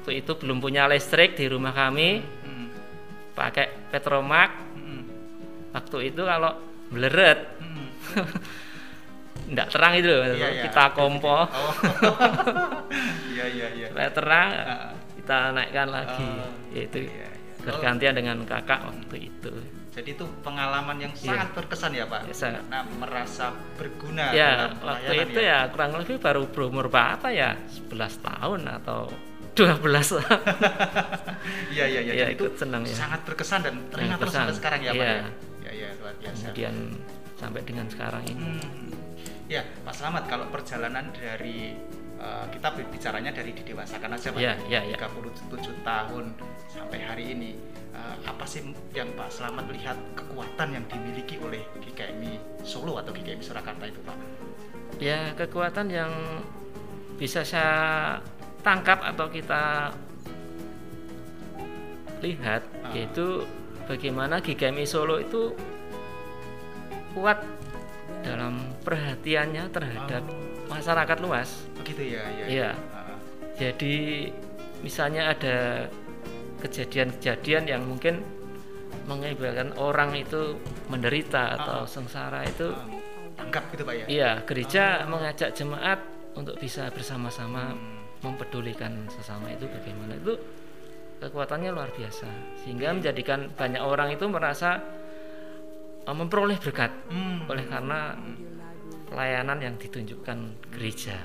waktu 0.01 0.17
itu 0.17 0.33
belum 0.33 0.57
punya 0.57 0.89
listrik 0.89 1.37
di 1.37 1.45
rumah 1.45 1.69
kami 1.71 2.25
Hmm. 2.41 2.67
pakai 3.31 3.69
petromak 3.87 4.49
Hmm. 4.73 5.05
waktu 5.71 6.09
itu 6.09 6.21
kalau 6.21 6.57
meleret 6.89 7.53
Hmm. 7.61 7.87
terang 9.69 9.93
itu 9.93 10.07
loh 10.07 10.25
Iya, 10.31 10.47
iya. 10.49 10.63
kita 10.65 10.83
kompor 10.91 11.45
Oh. 11.51 11.73
Iya 13.29 13.45
iya 13.47 13.67
iya. 13.73 13.87
supaya 13.91 14.09
terang 14.09 14.47
Ah. 14.49 14.91
kita 15.13 15.37
naikkan 15.51 15.89
lagi 15.91 16.25
Oh, 16.25 16.49
yaitu 16.71 16.97
iya, 17.03 17.27
iya. 17.27 17.61
bergantian 17.61 18.15
dengan 18.15 18.37
kakak 18.41 18.79
waktu 18.81 19.29
itu 19.29 19.53
Jadi 19.91 20.15
itu 20.15 20.23
pengalaman 20.39 20.97
yang 20.97 21.11
Iya. 21.13 21.35
sangat 21.35 21.47
berkesan 21.51 21.91
ya 21.91 22.07
Pak. 22.07 22.23
Ya, 22.23 22.31
sangat. 22.31 22.63
Karena 22.63 22.79
merasa 22.95 23.51
berguna 23.75 24.31
ya 24.31 24.49
dalam 24.71 24.71
waktu 24.81 25.13
itu 25.19 25.39
ya 25.43 25.59
kurang 25.67 25.91
lebih 25.93 26.15
baru 26.15 26.47
berumur 26.47 26.87
berapa 26.87 27.27
ya 27.27 27.59
11 27.67 28.15
tahun 28.17 28.71
atau 28.71 29.11
12 29.61 29.81
Iya 31.75 31.85
iya 31.87 31.99
iya. 32.03 32.13
Ya, 32.13 32.25
Dan 32.27 32.35
itu 32.35 32.45
senang 32.57 32.83
ya. 32.83 32.95
sangat 32.95 33.21
berkesan 33.23 33.59
dan 33.63 33.75
teringat 33.89 34.17
terus 34.19 34.33
sampai 34.33 34.55
sekarang 34.55 34.79
ya 34.81 34.91
Pak. 34.91 34.99
Iya. 34.99 35.07
ya? 35.07 35.23
Iya 35.61 35.71
iya 35.71 35.89
luar 35.97 36.13
biasa. 36.19 36.35
kemudian 36.41 36.75
sampai 37.37 37.61
dengan 37.65 37.85
sekarang 37.89 38.23
ini 38.27 38.41
Hmm. 38.41 38.89
Ya, 39.51 39.67
Pak 39.83 39.91
Selamat 39.91 40.31
kalau 40.31 40.47
perjalanan 40.47 41.11
dari 41.11 41.75
eh, 42.15 42.45
kita 42.55 42.67
bicaranya 42.87 43.35
dari 43.35 43.51
didewasakan 43.51 44.15
aja 44.15 44.31
Pak. 44.31 44.39
Iya, 44.39 44.53
iya, 44.69 44.81
iya. 44.87 44.95
37 44.95 45.51
tahun 45.83 46.25
sampai 46.71 46.99
hari 47.03 47.35
ini 47.35 47.51
eh, 47.91 48.15
apa 48.23 48.47
sih 48.47 48.63
yang 48.91 49.11
Pak 49.11 49.27
Selamat 49.27 49.67
lihat 49.67 49.97
kekuatan 50.15 50.67
yang 50.71 50.85
dimiliki 50.87 51.35
oleh 51.39 51.59
GKMI 51.83 52.63
Solo 52.63 52.95
atau 52.95 53.11
GKMI 53.11 53.43
Surakarta 53.43 53.83
itu 53.85 53.99
Pak? 54.03 54.17
ya 54.99 55.33
kekuatan 55.33 55.87
yang 55.89 56.11
bisa 57.17 57.41
saya 57.41 58.21
tangkap 58.61 59.01
atau 59.01 59.27
kita 59.27 59.91
lihat 62.21 62.61
Ah. 62.85 62.93
yaitu 62.93 63.45
bagaimana 63.85 64.37
GKMI 64.39 64.85
Solo 64.85 65.17
itu 65.17 65.53
kuat 67.11 67.41
dalam 68.21 68.61
perhatiannya 68.85 69.73
terhadap 69.73 70.23
masyarakat 70.69 71.17
luas. 71.19 71.49
Begitu 71.81 72.15
ya, 72.15 72.23
ya. 72.29 72.45
Iya. 72.47 72.69
Ah, 72.93 73.17
Jadi 73.57 74.29
misalnya 74.79 75.33
ada 75.33 75.85
kejadian-kejadian 76.61 77.67
yang 77.67 77.83
mungkin 77.83 78.21
mengakibatkan 79.05 79.73
orang 79.75 80.13
itu 80.13 80.55
menderita 80.87 81.57
atau 81.57 81.83
Ah. 81.83 81.89
sengsara 81.89 82.45
itu 82.45 82.69
ah. 82.69 82.85
tanggap 83.35 83.63
gitu 83.73 83.83
Pak 83.83 83.95
ya? 83.97 84.05
Iya, 84.07 84.31
gereja 84.45 84.83
mengajak 85.05 85.51
jemaat 85.51 85.99
untuk 86.37 86.55
bisa 86.57 86.87
bersama-sama 86.93 87.73
Hmm. 87.73 88.00
Mempedulikan 88.21 88.91
sesama 89.07 89.49
itu 89.49 89.65
bagaimana 89.65 90.13
itu 90.13 90.37
kekuatannya 91.19 91.69
luar 91.69 91.89
biasa 91.89 92.25
sehingga 92.57 92.91
menjadikan 92.91 93.49
banyak 93.51 93.77
orang 93.77 94.09
itu 94.09 94.25
merasa 94.25 94.81
uh, 96.03 96.13
memperoleh 96.13 96.57
berkat 96.57 96.89
Hmm. 97.07 97.45
oleh 97.45 97.61
karena 97.63 98.17
pelayanan 99.05 99.57
yang 99.59 99.75
ditunjukkan 99.75 100.37
gereja. 100.71 101.17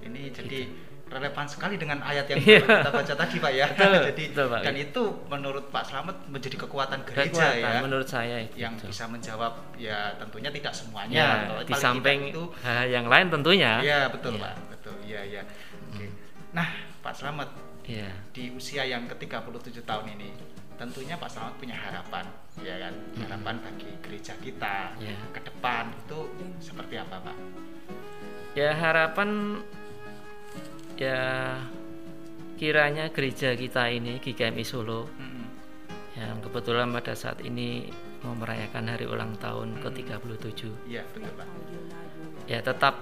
Ini 0.00 0.30
jadi 0.30 0.70
relevan 1.08 1.44
sekali 1.44 1.76
dengan 1.76 2.00
ayat 2.00 2.24
yang 2.26 2.40
Iya. 2.40 2.64
kita 2.64 2.88
baca 2.90 3.14
tadi 3.14 3.36
Pak 3.36 3.52
ya. 3.52 3.66
Betul, 3.68 3.92
jadi 4.08 4.24
betul, 4.32 4.46
Pak. 4.48 4.60
dan 4.64 4.74
itu 4.74 5.02
menurut 5.26 5.64
Pak 5.68 5.84
Slamet 5.84 6.16
menjadi 6.26 6.56
kekuatan 6.58 7.00
gereja 7.04 7.52
Kekuatan 7.52 7.60
ya. 7.68 7.80
menurut 7.84 8.08
saya 8.08 8.36
itu. 8.40 8.56
yang 8.56 8.72
bisa 8.78 9.04
menjawab 9.04 9.52
ya 9.76 10.16
tentunya 10.16 10.48
tidak 10.50 10.72
semuanya 10.72 11.12
ya, 11.14 11.28
atau 11.44 11.56
di 11.62 11.74
samping 11.74 12.18
itu 12.30 12.42
yang 12.88 13.04
lain 13.06 13.26
tentunya. 13.28 13.72
Iya 13.78 14.00
betul 14.08 14.32
Iya. 14.32 14.42
Pak, 14.42 14.54
betul. 14.70 14.94
Iya 15.04 15.20
iya. 15.28 15.42
Nah, 16.52 16.68
Pak 17.00 17.14
Slamet 17.14 17.48
Iya. 17.82 18.06
di 18.30 18.54
usia 18.54 18.86
yang 18.86 19.10
ke-37 19.10 19.82
tahun 19.82 20.06
ini 20.14 20.30
tentunya 20.78 21.18
Pak 21.18 21.26
Slamet 21.28 21.54
punya 21.58 21.74
harapan 21.74 22.22
ya 22.60 22.78
kan 22.78 22.94
harapan 23.18 23.54
bagi 23.58 23.90
gereja 23.98 24.38
kita 24.38 24.94
Iya. 24.96 25.16
ke 25.32 25.40
depan 25.42 25.90
itu 25.90 26.30
seperti 26.60 26.94
apa 26.96 27.18
Pak? 27.18 27.36
Ya 28.54 28.70
harapan 28.70 29.58
ya 30.94 31.20
kiranya 32.54 33.10
gereja 33.10 33.56
kita 33.56 33.90
ini 33.90 34.22
GKMI 34.22 34.62
Solo 34.62 35.10
Mm-mm. 35.18 35.46
yang 36.14 36.38
kebetulan 36.38 36.92
pada 36.92 37.16
saat 37.16 37.42
ini 37.42 37.90
mau 38.22 38.38
merayakan 38.38 38.86
hari 38.86 39.10
ulang 39.10 39.34
tahun 39.42 39.82
ke-37 39.82 40.86
Iya 40.86 41.02
betul 41.10 41.32
Pak. 41.34 41.48
ya 42.46 42.62
tetap 42.62 42.94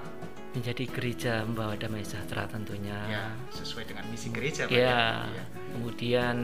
menjadi 0.51 0.85
gereja 0.91 1.33
membawa 1.47 1.79
damai 1.79 2.03
sejahtera 2.03 2.47
tentunya 2.47 2.99
Ya 3.07 3.25
sesuai 3.55 3.87
dengan 3.87 4.05
misi 4.11 4.29
gereja 4.31 4.67
Pak. 4.67 4.75
ya 4.75 5.23
Iya 5.25 5.45
kemudian 5.71 6.37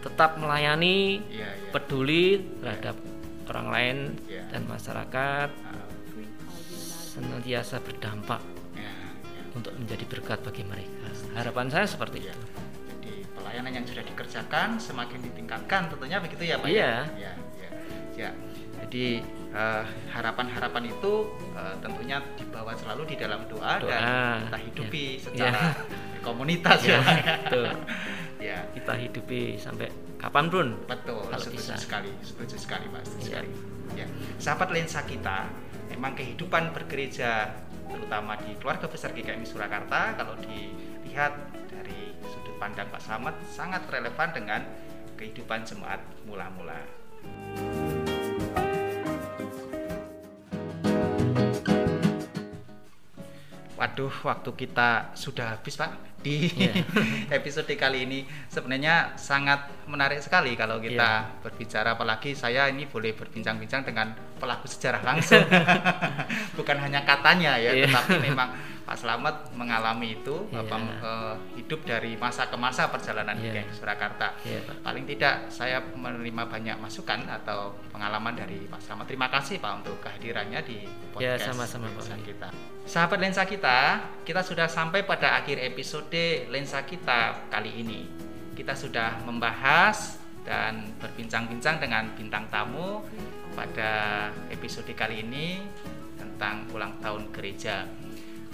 tetap 0.00 0.40
melayani 0.40 1.20
iya. 1.28 1.52
iya. 1.52 1.70
peduli 1.70 2.40
terhadap 2.58 2.96
orang 3.46 3.68
lain 3.68 3.96
Iya. 4.24 4.42
dan 4.50 4.62
masyarakat 4.64 5.48
Ah, 5.52 5.86
senantiasa 7.12 7.76
berdampak 7.78 8.40
ya, 8.72 8.88
ya. 8.88 9.42
untuk 9.52 9.76
menjadi 9.76 10.04
berkat 10.08 10.38
bagi 10.40 10.64
mereka 10.64 11.08
harapan 11.34 11.68
saya 11.68 11.84
seperti 11.84 12.24
Iya. 12.24 12.32
itu 12.32 12.46
Jadi 12.88 13.12
pelayanan 13.30 13.72
yang 13.74 13.84
sudah 13.84 14.00
dikerjakan 14.02 14.68
semakin 14.80 15.18
ditingkatkan 15.22 15.92
tentunya 15.92 16.18
begitu 16.18 16.42
ya 16.42 16.56
Pak 16.56 16.68
Iya. 16.68 16.92
ya. 17.14 17.32
Ya, 18.16 18.30
ya. 18.30 18.30
Ya. 19.52 19.60
Eh, 19.60 19.84
harapan-harapan 20.10 20.84
itu 20.88 21.12
eh, 21.52 21.74
tentunya 21.84 22.18
dibawa 22.40 22.72
selalu 22.72 23.04
di 23.04 23.16
dalam 23.20 23.44
doa, 23.46 23.76
dan 23.84 24.00
Doa, 24.00 24.24
kita 24.48 24.58
hidupi 24.64 25.04
iya. 25.12 25.20
secara 25.20 25.60
Iya. 25.60 26.20
komunitas 26.24 26.78
Ya, 26.80 26.88
ya. 26.88 26.98
Pak, 27.00 27.16
ya. 27.20 27.34
betul. 27.44 27.66
Ya, 28.42 28.58
kita 28.74 28.98
hidupi 28.98 29.54
sampai 29.54 29.86
kapan 30.18 30.50
pun 30.50 30.74
betul. 30.90 31.22
Kalau 31.30 31.38
setuju 31.38 31.62
bisa. 31.62 31.78
sekali, 31.78 32.10
setuju 32.26 32.56
sekali 32.58 32.90
Pak, 32.90 33.02
setuju 33.06 33.22
Iya. 33.22 33.30
sekali. 33.30 33.50
Ya. 33.94 34.06
Sahabat 34.42 34.68
lensa 34.74 35.00
kita, 35.06 35.46
memang 35.94 36.18
kehidupan 36.18 36.74
bergereja 36.74 37.54
terutama 37.86 38.34
di 38.42 38.56
keluarga 38.58 38.88
besar 38.90 39.12
GKMI 39.12 39.46
Surakarta 39.46 40.16
kalau 40.16 40.34
dilihat 40.42 41.38
dari 41.70 42.16
sudut 42.24 42.56
pandang 42.58 42.88
Pak 42.90 42.98
Slamet 42.98 43.36
sangat 43.46 43.84
relevan 43.86 44.32
dengan 44.32 44.60
kehidupan 45.14 45.62
jemaat 45.62 46.00
mula-mula. 46.26 46.82
Waduh, 53.82 54.14
waktu 54.22 54.50
kita 54.54 55.10
sudah 55.12 55.58
habis 55.58 55.74
Pak. 55.74 55.90
di 56.22 56.46
Iya. 56.54 56.86
episode 57.42 57.66
kali 57.74 58.06
ini 58.06 58.22
sebenarnya 58.46 59.18
sangat 59.18 59.66
menarik 59.90 60.22
sekali 60.22 60.54
kalau 60.54 60.78
kita 60.78 60.94
Iya. 61.26 61.42
berbicara 61.42 61.98
apalagi 61.98 62.30
saya 62.30 62.70
ini 62.70 62.86
boleh 62.86 63.10
berbincang-bincang 63.10 63.82
dengan 63.82 64.14
pelaku 64.38 64.70
sejarah 64.70 65.02
langsung 65.02 65.42
bukan 66.58 66.78
hanya 66.78 67.02
katanya 67.02 67.58
ya 67.58 67.74
Iya. 67.74 67.90
tetapi 67.90 68.22
memang 68.22 68.54
Pak 68.82 68.96
Slamet 68.96 69.36
mengalami 69.52 70.18
itu 70.18 70.46
Iya. 70.48 70.60
apa, 70.60 70.76
eh, 70.78 71.34
hidup 71.54 71.80
dari 71.82 72.14
masa 72.14 72.46
ke 72.46 72.56
masa 72.56 72.88
perjalanan 72.88 73.34
di 73.34 73.46
Iya. 73.46 73.62
GKI 73.62 73.72
Surakarta 73.72 74.28
Iya, 74.42 74.60
Pak. 74.62 74.74
paling 74.82 75.04
tidak 75.06 75.34
saya 75.48 75.78
menerima 75.92 76.42
banyak 76.44 76.76
masukan 76.76 77.22
atau 77.26 77.72
pengalaman 77.88 78.34
dari 78.34 78.66
Pak 78.66 78.80
Slamet 78.80 79.06
terima 79.06 79.28
kasih 79.28 79.56
Pak 79.56 79.72
untuk 79.80 79.96
kehadirannya 80.00 80.60
di 80.62 80.78
Ya, 80.82 80.90
podcast 81.14 81.52
sama-sama, 81.52 81.86
Pak. 81.88 82.02
Lensa 82.02 82.16
kita 82.18 82.48
sahabat 82.82 83.18
lensa 83.18 83.42
kita 83.44 83.78
kita 84.22 84.42
sudah 84.42 84.66
sampai 84.66 85.02
pada 85.02 85.38
akhir 85.38 85.62
episode 85.62 86.18
lensa 86.48 86.82
kita 86.82 87.46
kali 87.46 87.78
ini 87.78 88.10
kita 88.52 88.74
sudah 88.74 89.22
membahas 89.22 90.18
dan 90.42 90.90
berbincang-bincang 90.98 91.78
dengan 91.78 92.10
bintang 92.12 92.50
tamu 92.50 93.06
pada 93.52 93.92
episode 94.48 94.90
kali 94.92 95.22
ini 95.22 95.62
tentang 96.18 96.66
ulang 96.68 96.98
tahun 96.98 97.30
gereja 97.30 97.86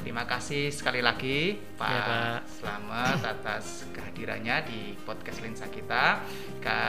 terima 0.09 0.25
kasih 0.25 0.73
sekali 0.73 1.05
lagi 1.05 1.61
Pak, 1.77 1.85
Ya, 1.93 2.01
Pak. 2.01 2.41
Slamet 2.49 3.21
atas 3.21 3.85
kehadirannya 3.93 4.57
di 4.65 4.97
podcast 5.05 5.45
lensa 5.45 5.69
kita 5.69 6.25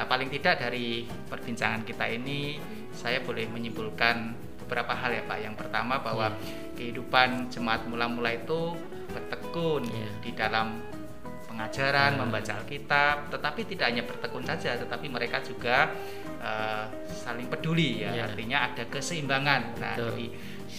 paling 0.08 0.32
tidak 0.32 0.64
dari 0.64 1.04
perbincangan 1.28 1.84
kita 1.84 2.08
ini 2.08 2.56
saya 2.96 3.20
boleh 3.20 3.44
menyimpulkan 3.52 4.32
beberapa 4.64 4.96
hal 4.96 5.12
ya 5.20 5.24
Pak 5.28 5.36
yang 5.36 5.52
pertama 5.60 6.00
bahwa 6.00 6.32
kehidupan 6.80 7.52
jemaat 7.52 7.84
mula-mula 7.92 8.32
itu 8.32 8.80
bertekun 9.12 9.84
Iya. 9.84 10.10
di 10.24 10.32
dalam 10.32 10.80
pengajaran, 11.44 12.16
Ya. 12.16 12.20
membaca 12.24 12.52
Alkitab, 12.56 13.36
tetapi 13.36 13.68
tidak 13.68 13.86
hanya 13.92 14.04
bertekun 14.08 14.48
saja, 14.48 14.80
tetapi 14.80 15.12
mereka 15.12 15.44
juga 15.44 15.92
eh, 16.40 16.86
saling 17.12 17.52
peduli 17.52 18.00
ya, 18.00 18.16
Ya. 18.16 18.32
artinya 18.32 18.72
ada 18.72 18.88
keseimbangan. 18.88 19.76
Nah, 19.76 19.92
Betul. 20.00 20.08
jadi 20.08 20.26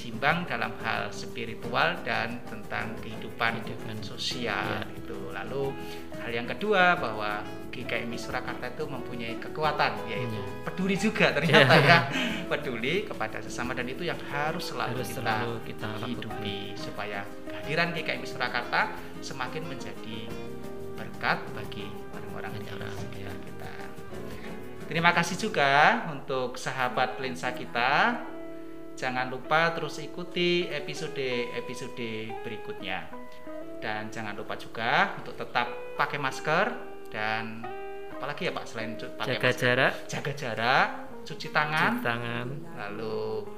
simbang 0.01 0.49
dalam 0.49 0.73
hal 0.81 1.13
spiritual 1.13 2.01
dan 2.01 2.41
tentang 2.45 2.97
kehidupan, 2.99 3.61
Kehidupan. 3.61 3.97
sosial 4.01 4.81
Ya. 4.81 4.89
itu. 4.91 5.29
Lalu 5.29 5.77
hal 6.17 6.31
yang 6.33 6.49
kedua 6.49 6.97
bahwa 6.97 7.45
GKMI 7.71 8.17
Surakarta 8.17 8.67
itu 8.67 8.83
mempunyai 8.83 9.37
kekuatan 9.39 9.93
yaitu 10.07 10.35
Ya. 10.35 10.65
peduli 10.65 10.97
juga 10.97 11.27
ternyata 11.31 11.75
Ya. 11.77 11.87
ya, 11.87 11.99
peduli 12.47 13.05
kepada 13.05 13.39
sesama 13.39 13.73
dan 13.73 13.85
itu 13.85 14.03
yang 14.03 14.19
harus 14.27 14.73
selalu 14.73 14.97
Harus 14.97 15.07
kita 15.07 15.21
selalu 15.21 15.53
kita 15.65 15.87
lakukan. 15.87 16.09
hidupi 16.09 16.57
supaya 16.75 17.21
kehadiran 17.47 17.93
GKMI 17.93 18.27
Surakarta 18.27 18.81
semakin 19.21 19.63
menjadi 19.67 20.19
berkat 20.97 21.39
bagi 21.53 21.87
orang-orang 22.11 22.53
di 22.57 22.65
sekitar 22.65 22.89
ya. 23.21 23.33
kita. 23.39 23.73
Terima 24.87 25.13
kasih 25.13 25.37
juga 25.39 25.71
untuk 26.11 26.57
sahabat 26.57 27.21
lensa 27.21 27.53
kita. 27.53 28.19
Jangan 29.01 29.33
lupa 29.33 29.73
terus 29.73 29.97
ikuti 29.97 30.69
episode-episode 30.69 32.05
berikutnya. 32.45 33.09
Dan 33.81 34.13
jangan 34.13 34.37
lupa 34.37 34.61
juga 34.61 35.17
untuk 35.17 35.33
tetap 35.33 35.97
pakai 35.97 36.21
masker 36.21 36.67
dan 37.09 37.65
apalagi 38.13 38.45
ya 38.45 38.53
Pak 38.53 38.65
selain 38.69 39.01
pakai 39.01 39.41
Jaga 39.41 39.49
masker, 39.49 39.57
jarak, 39.57 39.93
jaga 40.05 40.33
jarak, 40.37 40.89
cuci 41.25 41.49
tangan, 41.49 41.93
cuci 41.97 42.05
tangan, 42.05 42.47
lalu 42.77 43.49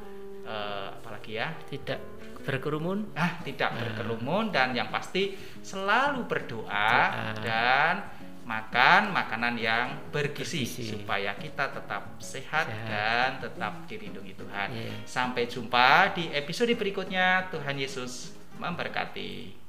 eh, 0.47 0.89
apalagi 0.95 1.33
ya? 1.35 1.51
tidak 1.67 1.99
berkerumun. 2.43 3.11
ah 3.15 3.43
tidak 3.43 3.71
Nah. 3.71 3.79
berkerumun 3.83 4.45
dan 4.51 4.75
yang 4.75 4.95
pasti 4.95 5.35
selalu 5.59 6.23
berdoa 6.27 6.71
Doa. 6.71 7.43
dan 7.43 7.95
makan 8.43 9.15
makanan 9.15 9.55
yang 9.55 9.95
bergizi, 10.11 10.67
Bergizi. 10.67 10.91
supaya 10.99 11.33
kita 11.39 11.71
tetap 11.71 12.19
sehat, 12.19 12.67
Sehat. 12.67 12.89
dan 12.91 13.29
tetap 13.39 13.73
dilindungi 13.87 14.35
Tuhan. 14.35 14.69
Iya. 14.75 14.93
Sampai 15.07 15.47
jumpa 15.47 16.11
di 16.19 16.27
episode 16.35 16.75
berikutnya. 16.75 17.49
Tuhan 17.55 17.79
Yesus 17.79 18.35
memberkati. 18.59 19.62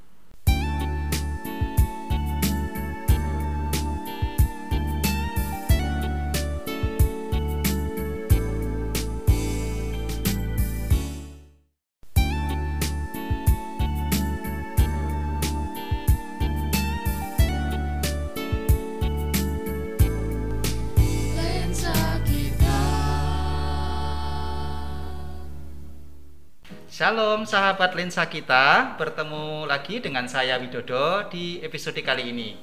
Shalom 26.94 27.50
sahabat 27.50 27.98
lensa 27.98 28.22
kita, 28.30 28.94
bertemu 29.02 29.66
lagi 29.66 29.98
dengan 29.98 30.30
saya 30.30 30.62
Widodo 30.62 31.26
di 31.26 31.58
episode 31.66 31.98
kali 32.06 32.30
ini. 32.30 32.54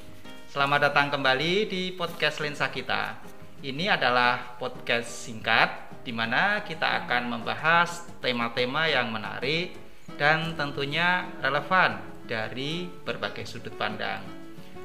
Selamat 0.46 0.86
datang 0.86 1.10
kembali 1.10 1.66
di 1.66 1.90
podcast 1.98 2.38
lensa 2.38 2.70
kita. 2.70 3.18
Ini 3.58 3.90
adalah 3.90 4.54
podcast 4.54 5.26
singkat 5.26 5.98
di 6.06 6.14
mana 6.14 6.62
kita 6.62 7.02
akan 7.02 7.26
membahas 7.26 8.06
tema-tema 8.22 8.86
yang 8.86 9.10
menarik 9.10 9.74
dan 10.14 10.54
tentunya 10.54 11.26
relevan 11.42 11.98
dari 12.22 12.86
berbagai 12.86 13.42
sudut 13.50 13.74
pandang. 13.74 14.22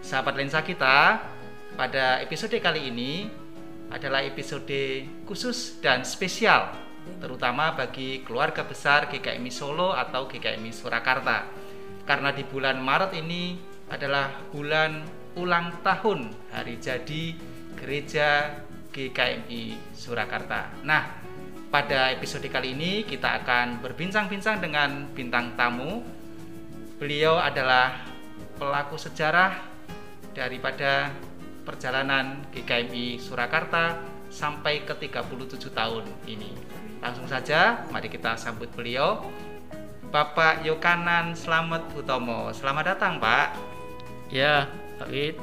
Sahabat 0.02 0.42
lensa 0.42 0.66
kita, 0.66 1.22
pada 1.78 2.18
episode 2.18 2.58
kali 2.58 2.90
ini 2.90 3.30
adalah 3.94 4.26
episode 4.26 5.06
khusus 5.30 5.78
dan 5.86 6.02
spesial 6.02 6.85
terutama 7.20 7.74
bagi 7.74 8.22
keluarga 8.22 8.66
besar 8.66 9.08
GKMI 9.10 9.52
Solo 9.52 9.94
atau 9.94 10.30
GKMI 10.30 10.72
Surakarta. 10.72 11.48
Karena 12.06 12.30
di 12.30 12.46
bulan 12.46 12.78
Maret 12.82 13.12
ini 13.18 13.58
adalah 13.90 14.30
bulan 14.54 15.06
ulang 15.36 15.84
tahun 15.84 16.32
hari 16.54 16.80
jadi 16.80 17.36
gereja 17.76 18.56
GKMI 18.96 19.92
Surakarta. 19.92 20.72
Nah, 20.88 21.04
pada 21.68 22.14
episode 22.16 22.48
kali 22.48 22.72
ini 22.72 23.04
kita 23.04 23.44
akan 23.44 23.84
berbincang-bincang 23.84 24.64
dengan 24.64 25.12
bintang 25.12 25.60
tamu. 25.60 26.00
Beliau 26.96 27.36
adalah 27.36 28.08
pelaku 28.56 28.96
sejarah 28.96 29.52
daripada 30.32 31.12
perjalanan 31.68 32.48
GKMI 32.56 33.20
Surakarta 33.20 34.00
sampai 34.32 34.88
ke 34.88 34.96
37 34.96 35.72
tahun 35.76 36.06
ini. 36.32 36.52
Langsung 37.02 37.28
saja, 37.28 37.86
mari 37.90 38.08
kita 38.08 38.36
sambut 38.36 38.70
beliau. 38.74 39.22
Bapak 40.10 40.64
Yokanan 40.64 41.36
Slamet 41.36 41.84
Hutomo. 41.92 42.50
Selamat 42.56 42.96
datang, 42.96 43.20
Pak. 43.20 43.52
Ya, 44.32 44.72
Pak 44.96 45.12
Wid, 45.12 45.36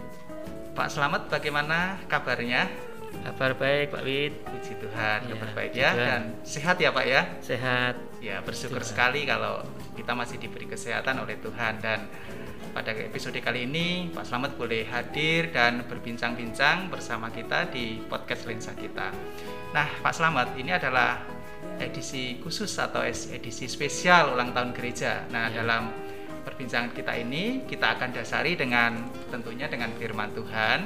Pak 0.73 0.89
Slamet 0.89 1.29
bagaimana 1.29 2.01
kabarnya? 2.09 2.67
kabar 3.13 3.53
baik 3.53 3.93
Pak 3.93 4.03
Wid, 4.09 4.33
Puji 4.41 4.73
Tuhan, 4.81 5.29
Iya, 5.29 5.37
kabar 5.37 5.51
baik 5.53 5.73
ya 5.77 5.91
Tuhan. 5.93 6.01
dan 6.01 6.23
sehat 6.49 6.77
ya, 6.81 6.89
Pak 6.91 7.05
ya. 7.05 7.23
sehat. 7.45 7.95
Ya, 8.25 8.41
bersyukur 8.41 8.81
Tuhan. 8.81 8.89
sekali 8.89 9.29
kalau 9.29 9.61
kita 9.93 10.17
masih 10.17 10.41
diberi 10.41 10.65
kesehatan 10.65 11.21
oleh 11.21 11.37
Tuhan 11.37 11.77
dan 11.85 12.09
pada 12.73 12.89
episode 12.97 13.37
kali 13.37 13.69
ini 13.69 14.09
Pak 14.17 14.25
Slamet 14.25 14.57
boleh 14.57 14.89
hadir 14.89 15.53
dan 15.53 15.85
berbincang-bincang 15.85 16.89
bersama 16.89 17.29
kita 17.29 17.69
di 17.69 18.01
podcast 18.09 18.49
Lensa 18.49 18.73
kita. 18.73 19.13
Nah, 19.77 19.87
Pak 20.01 20.13
Slamet, 20.17 20.57
ini 20.57 20.73
adalah 20.73 21.21
edisi 21.79 22.39
khusus 22.39 22.71
atau 22.77 23.03
edisi 23.05 23.67
spesial 23.67 24.35
ulang 24.35 24.51
tahun 24.51 24.71
gereja. 24.73 25.27
Nah, 25.31 25.51
Ya. 25.51 25.63
dalam 25.63 25.91
perbincangan 26.43 26.91
kita 26.91 27.15
ini 27.17 27.63
kita 27.67 27.95
akan 27.99 28.11
dasari 28.13 28.55
dengan 28.55 28.99
tentunya 29.31 29.67
dengan 29.67 29.91
firman 29.95 30.35
Tuhan 30.35 30.79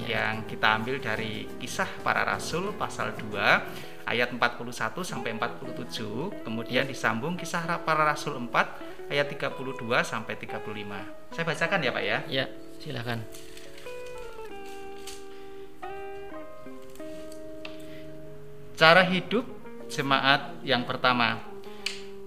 Ya. 0.00 0.32
yang 0.32 0.48
kita 0.48 0.80
ambil 0.80 0.96
dari 0.98 1.44
kisah 1.60 1.88
para 2.00 2.24
rasul 2.24 2.72
pasal 2.72 3.12
2 3.12 3.60
ayat 4.08 4.32
41 4.32 5.04
sampai 5.04 5.36
47 5.36 6.32
kemudian 6.42 6.88
disambung 6.88 7.36
kisah 7.36 7.60
ra- 7.62 7.84
para 7.84 8.08
rasul 8.08 8.40
4 8.40 8.80
ayat 9.12 9.28
32 9.28 10.00
sampai 10.02 10.34
35 10.40 11.04
saya 11.28 11.44
bacakan 11.44 11.80
ya 11.84 11.90
Pak 11.92 12.02
ya 12.02 12.18
Ya, 12.26 12.44
silakan. 12.80 13.20
cara 18.74 19.04
hidup 19.06 19.44
jemaat 19.92 20.64
yang 20.64 20.88
pertama 20.88 21.52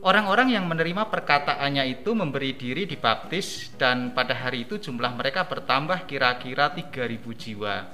Orang-orang 0.06 0.54
yang 0.54 0.70
menerima 0.70 1.10
perkataannya 1.10 1.98
itu 1.98 2.14
memberi 2.14 2.54
diri 2.54 2.86
dibaptis 2.86 3.74
dan 3.74 4.14
pada 4.14 4.38
hari 4.38 4.70
itu 4.70 4.78
jumlah 4.78 5.18
mereka 5.18 5.50
bertambah 5.50 6.06
kira-kira 6.06 6.70
3000 6.78 7.26
jiwa. 7.34 7.90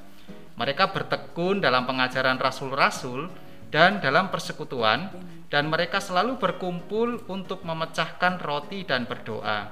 Mereka 0.60 0.92
bertekun 0.92 1.64
dalam 1.64 1.88
pengajaran 1.88 2.36
rasul-rasul 2.36 3.32
dan 3.72 4.04
dalam 4.04 4.28
persekutuan 4.28 5.08
dan 5.48 5.72
mereka 5.72 6.04
selalu 6.04 6.36
berkumpul 6.36 7.24
untuk 7.32 7.64
memecahkan 7.64 8.44
roti 8.44 8.84
dan 8.84 9.08
berdoa. 9.08 9.72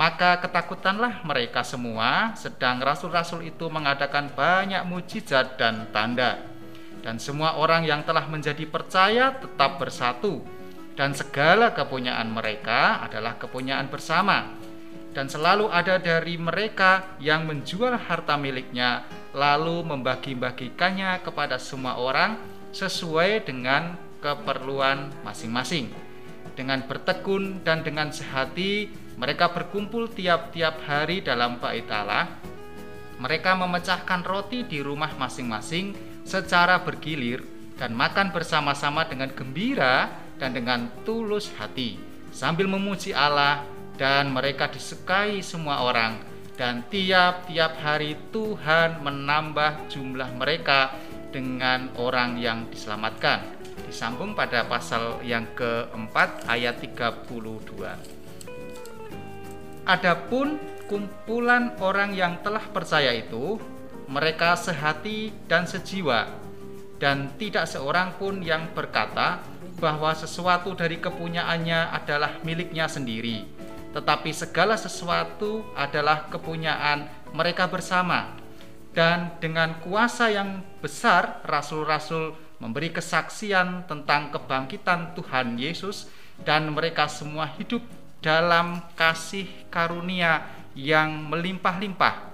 Maka 0.00 0.40
ketakutanlah 0.40 1.20
mereka 1.28 1.60
semua, 1.60 2.32
sedang 2.40 2.80
rasul-rasul 2.80 3.44
itu 3.44 3.68
mengadakan 3.68 4.32
banyak 4.32 4.80
mujizat 4.88 5.60
dan 5.60 5.92
tanda. 5.92 6.40
Dan 7.00 7.16
semua 7.16 7.56
orang 7.56 7.88
yang 7.88 8.04
telah 8.04 8.28
menjadi 8.28 8.68
percaya 8.68 9.32
tetap 9.40 9.80
bersatu, 9.80 10.44
dan 11.00 11.16
segala 11.16 11.72
kepunyaan 11.72 12.28
mereka 12.28 13.00
adalah 13.00 13.40
kepunyaan 13.40 13.88
bersama. 13.88 14.52
Dan 15.10 15.26
selalu 15.26 15.72
ada 15.72 15.98
dari 15.98 16.36
mereka 16.36 17.16
yang 17.18 17.48
menjual 17.48 17.96
harta 17.98 18.36
miliknya, 18.36 19.08
lalu 19.32 19.82
membagi-bagikannya 19.82 21.24
kepada 21.24 21.56
semua 21.56 21.98
orang 21.98 22.38
sesuai 22.70 23.48
dengan 23.48 23.96
keperluan 24.20 25.10
masing-masing. 25.24 25.90
Dengan 26.54 26.84
bertekun 26.84 27.64
dan 27.64 27.80
dengan 27.80 28.12
sehati, 28.12 28.92
mereka 29.16 29.50
berkumpul 29.50 30.12
tiap-tiap 30.12 30.84
hari 30.84 31.24
dalam 31.24 31.56
bait 31.56 31.88
Allah. 31.88 32.28
Mereka 33.20 33.56
memecahkan 33.56 34.20
roti 34.24 34.68
di 34.68 34.84
rumah 34.84 35.12
masing-masing 35.16 36.09
secara 36.30 36.78
bergilir 36.86 37.42
dan 37.74 37.90
makan 37.90 38.30
bersama-sama 38.30 39.02
dengan 39.10 39.34
gembira 39.34 40.06
dan 40.38 40.54
dengan 40.54 40.86
tulus 41.02 41.50
hati, 41.58 41.98
sambil 42.30 42.70
memuji 42.70 43.10
Allah 43.10 43.66
dan 43.98 44.30
mereka 44.30 44.70
disukai 44.70 45.42
semua 45.42 45.82
orang. 45.82 46.30
Dan 46.54 46.84
tiap-tiap 46.92 47.80
hari 47.80 48.14
Tuhan 48.30 49.00
menambah 49.00 49.90
jumlah 49.90 50.28
mereka 50.36 50.92
dengan 51.32 51.88
orang 51.96 52.36
yang 52.36 52.68
diselamatkan. 52.68 53.40
Disambung 53.88 54.36
pada 54.36 54.68
pasal 54.68 55.24
yang 55.24 55.48
keempat 55.56 56.44
ayat 56.44 56.76
32. 56.84 57.96
Adapun 59.88 60.60
kumpulan 60.84 61.72
orang 61.80 62.12
yang 62.12 62.44
telah 62.44 62.60
percaya 62.68 63.16
itu, 63.16 63.56
mereka 64.10 64.58
sehati 64.58 65.30
dan 65.46 65.70
sejiwa, 65.70 66.26
dan 66.98 67.30
tidak 67.38 67.70
seorang 67.70 68.18
pun 68.18 68.42
yang 68.42 68.74
berkata 68.74 69.38
bahwa 69.78 70.10
sesuatu 70.12 70.74
dari 70.74 70.98
kepunyaannya 70.98 71.94
adalah 71.94 72.42
miliknya 72.42 72.90
sendiri, 72.90 73.46
tetapi 73.94 74.34
segala 74.34 74.74
sesuatu 74.74 75.62
adalah 75.78 76.26
kepunyaan 76.26 77.06
mereka 77.30 77.70
bersama. 77.70 78.34
Dan 78.90 79.38
dengan 79.38 79.78
kuasa 79.78 80.26
yang 80.34 80.66
besar, 80.82 81.46
rasul-rasul 81.46 82.34
memberi 82.58 82.90
kesaksian 82.90 83.86
tentang 83.86 84.34
kebangkitan 84.34 85.14
Tuhan 85.14 85.54
Yesus, 85.54 86.10
dan 86.42 86.74
mereka 86.74 87.06
semua 87.06 87.46
hidup 87.54 87.86
dalam 88.18 88.82
kasih 88.98 89.46
karunia 89.70 90.44
yang 90.74 91.30
melimpah-limpah, 91.30 92.29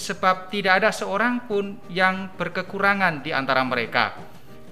sebab 0.00 0.48
tidak 0.48 0.80
ada 0.80 0.90
seorang 0.96 1.44
pun 1.44 1.76
yang 1.92 2.32
berkekurangan 2.40 3.20
di 3.20 3.36
antara 3.36 3.60
mereka, 3.60 4.16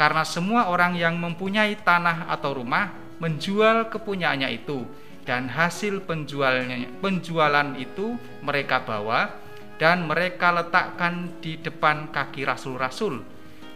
karena 0.01 0.25
semua 0.25 0.73
orang 0.73 0.97
yang 0.97 1.21
mempunyai 1.21 1.77
tanah 1.85 2.33
atau 2.33 2.57
rumah 2.57 2.97
menjual 3.21 3.93
kepunyaannya 3.93 4.49
itu, 4.57 4.89
dan 5.29 5.53
hasil 5.53 6.09
penjualnya, 6.09 6.89
penjualan 7.05 7.77
itu 7.77 8.17
mereka 8.41 8.81
bawa 8.81 9.29
dan 9.77 10.09
mereka 10.09 10.49
letakkan 10.57 11.37
di 11.45 11.61
depan 11.61 12.09
kaki 12.09 12.49
rasul-rasul, 12.49 13.21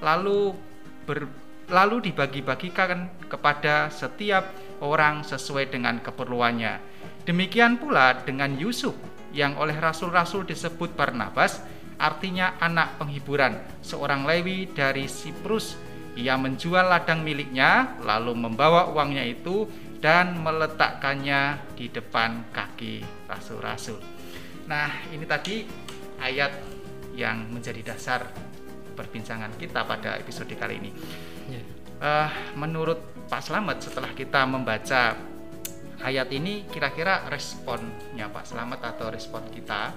lalu 0.01 0.57
ber, 1.05 1.29
lalu 1.69 2.09
dibagi-bagikan 2.09 3.29
kepada 3.29 3.93
setiap 3.93 4.49
orang 4.81 5.21
sesuai 5.21 5.69
dengan 5.69 6.01
keperluannya. 6.01 6.81
Demikian 7.29 7.79
pula 7.79 8.25
dengan 8.25 8.57
Yusuf 8.57 8.97
yang 9.33 9.57
oleh 9.57 9.77
rasul-rasul 9.77 10.45
disebut 10.45 10.93
Barnabas, 10.97 11.61
artinya 11.97 12.57
anak 12.61 13.01
penghiburan, 13.01 13.59
seorang 13.81 14.29
Lewi 14.29 14.71
dari 14.73 15.09
Siprus. 15.09 15.77
Ia 16.13 16.37
menjual 16.37 16.93
ladang 16.93 17.25
miliknya, 17.25 17.97
lalu 18.05 18.37
membawa 18.37 18.93
uangnya 18.93 19.25
itu 19.25 19.65
dan 20.05 20.37
meletakkannya 20.45 21.73
di 21.73 21.89
depan 21.89 22.53
kaki 22.53 23.01
rasul-rasul. 23.25 23.97
Nah, 24.69 25.09
ini 25.09 25.25
tadi 25.25 25.65
ayat 26.21 26.53
yang 27.17 27.49
menjadi 27.49 27.97
dasar 27.97 28.29
perbincangan 28.93 29.57
kita 29.57 29.89
pada 29.89 30.21
episode 30.21 30.53
kali 30.53 30.85
ini. 30.85 30.93
Eh, 32.03 32.31
menurut 32.59 33.31
Pak 33.31 33.47
Slamet 33.47 33.79
setelah 33.79 34.11
kita 34.11 34.43
membaca 34.43 35.15
ayat 36.03 36.29
ini 36.35 36.67
kira-kira 36.69 37.27
responnya 37.31 38.27
Pak 38.29 38.45
Slamet 38.51 38.83
atau 38.83 39.09
respon 39.09 39.47
kita 39.49 39.95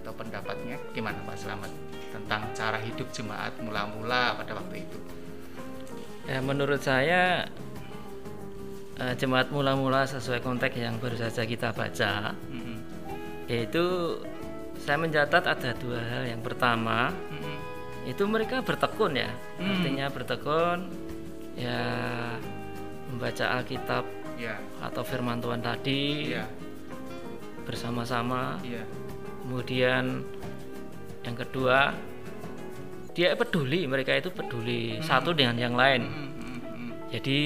atau 0.00 0.12
pendapatnya 0.14 0.78
gimana 0.94 1.18
Pak 1.26 1.36
Slamet 1.38 1.72
tentang 2.12 2.46
cara 2.54 2.78
hidup 2.78 3.10
jemaat 3.10 3.56
mula-mula 3.58 4.38
pada 4.38 4.52
waktu 4.54 4.84
itu? 4.86 4.98
Ya, 6.28 6.38
menurut 6.38 6.78
saya 6.78 7.50
eh, 9.00 9.14
jemaat 9.18 9.50
mula-mula 9.50 10.06
sesuai 10.06 10.44
konteks 10.44 10.78
yang 10.78 11.02
baru 11.02 11.18
saja 11.18 11.42
kita 11.42 11.74
baca, 11.74 12.36
Mm-mm. 12.52 12.78
yaitu 13.50 13.82
saya 14.78 14.98
mencatat 15.02 15.42
ada 15.42 15.70
dua 15.78 15.98
hal. 15.98 16.22
Yang 16.30 16.42
pertama, 16.46 17.10
Mm-mm. 17.10 17.58
itu 18.06 18.22
mereka 18.30 18.62
bertekun 18.62 19.18
ya, 19.18 19.30
Hmm. 19.58 19.78
artinya 19.78 20.06
bertekun, 20.10 20.78
ya 21.58 21.80
membaca 23.10 23.44
Alkitab 23.58 24.04
Ya, 24.40 24.58
atau 24.82 25.02
Firman 25.06 25.38
Tuhan 25.38 25.62
tadi 25.62 26.34
ya, 26.34 26.44
bersama-sama. 27.62 28.58
iya. 28.66 28.82
Kemudian 29.42 30.22
yang 31.22 31.36
kedua, 31.38 31.94
dia 33.14 33.34
peduli, 33.38 33.86
mereka 33.86 34.14
itu 34.14 34.30
peduli 34.30 34.98
satu 35.02 35.30
dengan 35.34 35.58
yang 35.58 35.74
lain. 35.74 36.02
Mm, 36.06 36.30
mm, 36.32 36.58
mm. 36.62 36.90
Jadi 37.14 37.40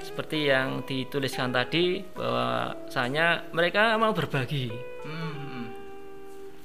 seperti 0.00 0.48
yang 0.48 0.80
dituliskan 0.88 1.52
tadi 1.52 2.00
bahwasanya 2.16 3.52
mereka 3.52 3.96
mau 4.00 4.16
berbagi 4.16 4.72
Mm, 5.04 5.32
mm. 5.36 5.66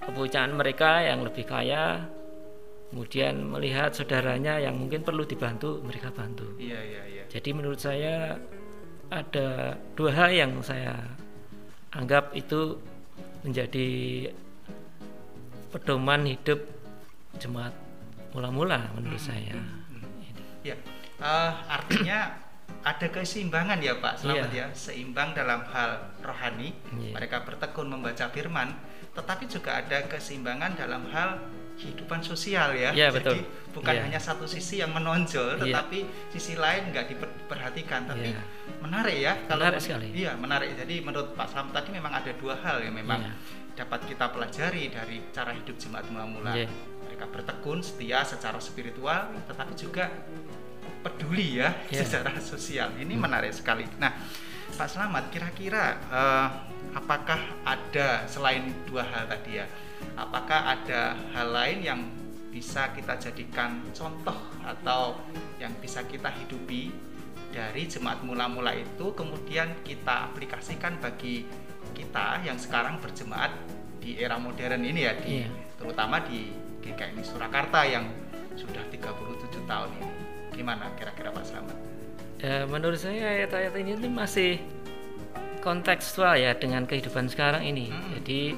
kepunyaan 0.08 0.52
mereka 0.56 1.04
yang 1.04 1.24
lebih 1.24 1.44
kaya, 1.44 2.04
kemudian 2.92 3.44
melihat 3.44 3.92
saudaranya 3.92 4.60
yang 4.60 4.76
mungkin 4.80 5.04
perlu 5.04 5.24
dibantu, 5.28 5.80
mereka 5.84 6.12
bantu. 6.12 6.56
Iya, 6.60 6.80
iya, 6.80 7.02
iya. 7.08 7.24
Jadi 7.32 7.50
menurut 7.52 7.80
saya 7.80 8.36
ada 9.10 9.78
dua 9.94 10.12
hal 10.14 10.30
yang 10.34 10.52
saya 10.66 10.98
anggap 11.94 12.34
itu 12.34 12.80
menjadi 13.46 13.90
pedoman 15.70 16.26
hidup 16.26 16.60
jemaat 17.38 17.72
mula-mula 18.34 18.92
menurut 18.98 19.22
saya. 19.22 19.56
Ya, 20.66 20.76
eh, 21.22 21.52
artinya 21.70 22.34
ada 22.82 23.08
keseimbangan 23.10 23.78
ya 23.82 23.98
Pak 24.02 24.26
Selamat 24.26 24.50
Iya. 24.50 24.66
ya, 24.66 24.68
seimbang 24.74 25.34
dalam 25.38 25.62
hal 25.70 26.10
rohani. 26.26 26.74
Iya. 26.98 27.14
Mereka 27.18 27.46
bertekun 27.46 27.88
membaca 27.90 28.26
firman, 28.34 28.74
tetapi 29.14 29.46
juga 29.46 29.82
ada 29.82 30.06
keseimbangan 30.10 30.74
dalam 30.74 31.06
hal 31.14 31.38
kehidupan 31.76 32.24
sosial 32.24 32.72
ya. 32.74 32.96
Iya, 32.96 33.12
Jadi 33.12 33.20
betul. 33.20 33.38
bukan 33.76 33.94
Iya. 33.94 34.04
hanya 34.08 34.20
satu 34.20 34.48
sisi 34.48 34.80
yang 34.80 34.96
menonjol, 34.96 35.60
Iya. 35.60 35.64
tetapi 35.76 36.00
sisi 36.32 36.56
lain 36.56 36.90
nggak 36.90 37.06
diperhatikan. 37.12 38.08
Tapi 38.08 38.32
Iya. 38.32 38.42
menarik 38.80 39.18
ya. 39.20 39.34
Menarik 39.52 39.80
sekali. 39.84 40.08
Iya, 40.16 40.32
menarik. 40.40 40.72
Jadi 40.74 40.96
menurut 41.04 41.36
Pak 41.36 41.48
Selamat 41.52 41.84
tadi 41.84 41.90
memang 41.92 42.14
ada 42.16 42.32
dua 42.32 42.56
hal 42.64 42.80
yang 42.80 42.96
memang 42.96 43.20
Iya. 43.22 43.34
dapat 43.76 44.08
kita 44.08 44.32
pelajari 44.32 44.88
dari 44.88 45.18
cara 45.36 45.52
hidup 45.52 45.76
jemaat 45.76 46.08
mula-mula. 46.08 46.56
Iya. 46.56 46.72
Mereka 47.12 47.26
bertekun 47.28 47.84
setia 47.84 48.24
secara 48.24 48.58
spiritual, 48.60 49.36
tetapi 49.48 49.76
juga 49.76 50.08
peduli 51.04 51.60
ya 51.62 51.76
Iya. 51.92 52.02
secara 52.08 52.32
sosial. 52.42 52.96
Ini 52.98 53.14
menarik 53.14 53.52
sekali. 53.54 53.86
Nah, 54.02 54.16
Pak 54.76 54.88
Selamat, 54.90 55.28
kira-kira 55.30 56.00
eh, 56.08 56.48
apakah 56.96 57.40
ada 57.64 58.24
selain 58.26 58.72
dua 58.88 59.04
hal 59.06 59.28
tadi 59.28 59.60
ya? 59.60 59.68
Apakah 60.14 60.78
ada 60.78 61.18
hal 61.34 61.48
lain 61.50 61.80
yang 61.82 62.02
bisa 62.54 62.94
kita 62.96 63.20
jadikan 63.20 63.84
contoh 63.92 64.38
atau 64.64 65.20
yang 65.60 65.76
bisa 65.84 66.08
kita 66.08 66.32
hidupi 66.32 66.88
dari 67.52 67.84
jemaat 67.84 68.24
mula-mula 68.24 68.72
itu 68.72 69.12
kemudian 69.12 69.76
kita 69.84 70.32
aplikasikan 70.32 70.96
bagi 71.04 71.44
kita 71.92 72.40
yang 72.48 72.56
sekarang 72.56 73.00
berjemaat 73.04 73.52
di 74.00 74.16
era 74.16 74.40
modern 74.40 74.88
ini 74.88 75.02
ya 75.04 75.14
di 75.20 75.44
Iya. 75.44 75.52
terutama 75.76 76.24
di 76.24 76.52
GKMI 76.80 77.24
Surakarta 77.28 77.84
yang 77.84 78.08
sudah 78.56 78.84
37 78.88 79.68
tahun 79.68 79.90
ini. 80.00 80.12
Gimana 80.56 80.88
kira-kira 80.96 81.36
Pak 81.36 81.44
Slamet? 81.44 81.76
Ya, 82.40 82.64
menurut 82.64 83.00
saya 83.00 83.36
ayat-ayat 83.36 83.74
ini 83.76 84.08
masih 84.08 84.64
kontekstual 85.60 86.38
ya 86.38 86.54
dengan 86.56 86.86
kehidupan 86.86 87.28
sekarang 87.28 87.66
ini. 87.66 87.90
Hmm. 87.90 88.22
Jadi 88.22 88.54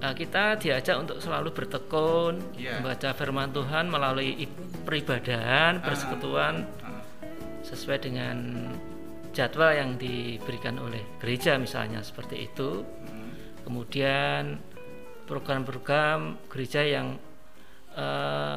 eh, 0.00 0.14
kita 0.16 0.56
diajak 0.56 0.96
untuk 0.96 1.20
selalu 1.20 1.52
bertekun, 1.52 2.40
Iya. 2.56 2.80
membaca 2.80 3.12
firman 3.12 3.52
Tuhan 3.52 3.84
melalui 3.86 4.48
peribadahan, 4.82 5.78
Ah. 5.78 5.82
persekutuan 5.84 6.54
Ah, 6.80 7.04
sesuai 7.60 7.98
dengan 8.00 8.36
jadwal 9.30 9.70
yang 9.70 9.94
diberikan 9.94 10.74
oleh 10.80 10.98
gereja 11.22 11.54
misalnya 11.54 12.02
seperti 12.02 12.50
itu 12.50 12.82
kemudian 13.62 14.58
program-program 15.30 16.34
gereja 16.50 16.82
yang 16.82 17.14
eh, 17.94 18.56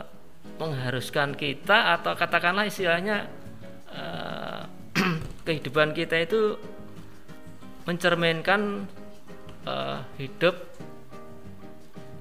mengharuskan 0.57 1.37
kita 1.37 1.93
atau 1.93 2.17
katakanlah 2.17 2.65
istilahnya 2.65 3.29
eh, 3.93 4.61
kehidupan 5.45 5.93
kita 5.93 6.25
itu 6.25 6.57
mencerminkan 7.85 8.89
eh, 9.67 9.99
hidup 10.17 10.57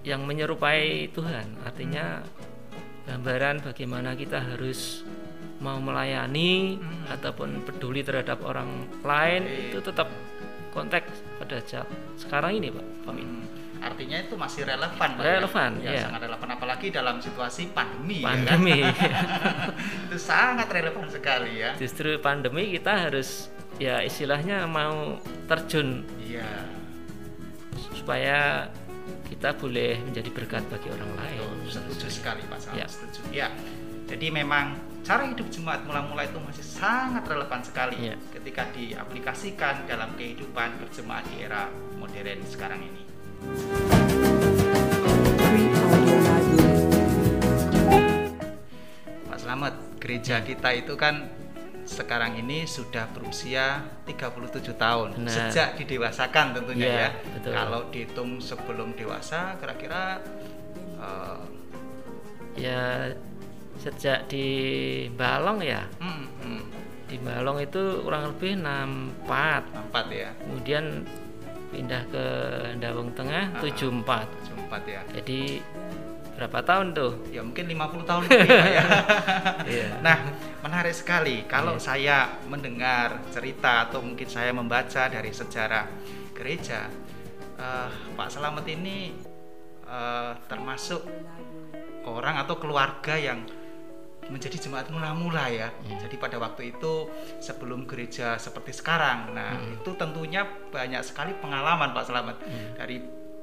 yang 0.03 0.27
menyerupai 0.27 1.11
Tuhan. 1.15 1.63
Artinya 1.63 2.23
gambaran 3.07 3.63
bagaimana 3.67 4.15
kita 4.15 4.39
harus 4.39 5.03
mau 5.63 5.79
melayani 5.79 6.79
ataupun 7.07 7.63
peduli 7.63 8.03
terhadap 8.03 8.43
orang 8.43 8.87
lain 9.07 9.47
itu 9.47 9.79
tetap 9.79 10.11
konteks 10.75 11.23
pada 11.39 11.63
saat 11.63 11.89
sekarang 12.19 12.59
ini 12.59 12.75
Pak. 12.75 12.87
Pamin. 13.07 13.27
Hmm, 13.27 13.47
artinya 13.79 14.19
itu 14.27 14.35
masih 14.35 14.63
relevan 14.67 15.09
Pak, 15.15 15.23
Relevan, 15.23 15.73
ya, 15.79 15.91
iya. 15.95 16.03
sangat 16.11 16.21
relevan. 16.27 16.49
Apalagi 16.51 16.87
dalam 16.91 17.17
situasi 17.23 17.71
pandemi, 17.71 18.27
ya. 18.27 18.35
Kan? 18.35 18.39
Pandemi. 18.43 18.79
itu 20.11 20.19
sangat 20.19 20.67
relevan 20.71 21.07
sekali 21.07 21.63
ya. 21.63 21.71
Justru 21.79 22.19
pandemi 22.19 22.75
kita 22.75 23.07
harus 23.07 23.53
ya 23.79 24.03
istilahnya 24.03 24.67
mau 24.67 25.23
terjun. 25.47 26.03
Iya. 26.19 26.67
Supaya 27.95 28.67
kita 29.33 29.57
boleh 29.57 29.97
menjadi 30.05 30.29
berkat 30.29 30.63
bagi 30.69 30.93
orang 30.93 31.09
lain. 31.17 31.41
Setuju 31.65 32.07
sekali 32.13 32.45
Pak 32.53 32.59
Selamat 32.61 32.77
Ya. 32.77 32.87
setuju 32.87 33.21
ya 33.33 33.49
jadi 34.05 34.29
memang 34.29 34.77
cara 35.01 35.25
hidup 35.25 35.49
jemaat 35.49 35.89
mula-mula 35.89 36.29
itu 36.29 36.37
masih 36.37 36.61
sangat 36.61 37.25
relevan 37.25 37.65
sekali 37.65 38.13
Ya. 38.13 38.17
ketika 38.29 38.69
diaplikasikan 38.77 39.89
dalam 39.89 40.13
kehidupan 40.21 40.77
berjemaat 40.85 41.25
di 41.33 41.49
era 41.49 41.73
modern 41.97 42.45
sekarang 42.45 42.85
ini. 42.85 43.03
Pak 49.33 49.39
Selamat 49.41 49.75
gereja 49.97 50.45
kita 50.45 50.69
itu 50.77 50.93
kan 51.01 51.31
sekarang 51.93 52.33
ini 52.35 52.65
sudah 52.65 53.05
berusia 53.07 53.85
37 54.03 54.49
tahun 54.75 55.09
Benar. 55.15 55.29
sejak 55.29 55.77
didewasakan 55.77 56.47
tentunya 56.53 56.87
Iya, 56.87 56.97
ya. 56.97 57.11
betul. 57.31 57.53
Kalau 57.53 57.81
dihitung 57.89 58.31
sebelum 58.39 58.89
dewasa 58.93 59.55
kira-kira 59.57 60.19
eh, 60.97 61.45
Ya 62.53 63.09
sejak 63.79 64.29
di 64.29 64.47
Balong 65.11 65.61
ya, 65.61 65.89
hmm, 65.99 66.25
hmm, 66.39 66.63
di 67.07 67.17
Balong 67.19 67.59
itu 67.59 67.81
kurang 68.01 68.29
lebih 68.29 68.61
64. 68.61 69.65
empat 69.73 70.07
ya, 70.09 70.31
Kemudian 70.39 70.85
pindah 71.69 72.05
ke 72.07 72.25
Dawung 72.77 73.09
Tengah 73.13 73.49
Ah. 73.51 73.61
74. 73.61 74.29
empat 74.55 74.83
ya. 74.85 75.01
Jadi 75.11 75.65
berapa 76.33 76.59
tahun 76.65 76.97
tuh? 76.97 77.13
Ya 77.29 77.45
mungkin 77.45 77.69
50 77.69 78.09
tahun 78.09 78.23
lebih 78.27 78.49
ya. 78.49 78.85
Iya. 79.73 79.89
Nah, 80.03 80.17
menarik 80.65 80.97
sekali 80.97 81.45
kalau 81.47 81.77
Iya. 81.77 81.85
saya 81.85 82.19
mendengar 82.49 83.21
cerita 83.31 83.87
atau 83.89 84.01
mungkin 84.03 84.27
saya 84.27 84.51
membaca 84.51 85.07
dari 85.07 85.31
sejarah 85.31 85.87
gereja, 86.33 86.89
eh, 87.57 87.89
Pak 88.17 88.29
Selamet 88.29 88.67
ini 88.67 89.13
eh, 89.87 90.33
termasuk 90.49 91.05
orang 92.09 92.41
atau 92.41 92.57
keluarga 92.57 93.13
yang 93.15 93.45
menjadi 94.31 94.57
jemaat 94.57 94.89
mula-mula 94.89 95.51
ya. 95.53 95.69
Jadi 96.01 96.17
pada 96.17 96.41
waktu 96.41 96.73
itu 96.73 97.11
sebelum 97.39 97.85
gereja 97.85 98.41
seperti 98.41 98.73
sekarang. 98.73 99.35
Nah, 99.37 99.59
itu 99.61 99.93
tentunya 99.93 100.47
banyak 100.73 101.03
sekali 101.05 101.37
pengalaman 101.37 101.93
Pak 101.93 102.05
Selamat 102.09 102.37
dari 102.79 103.03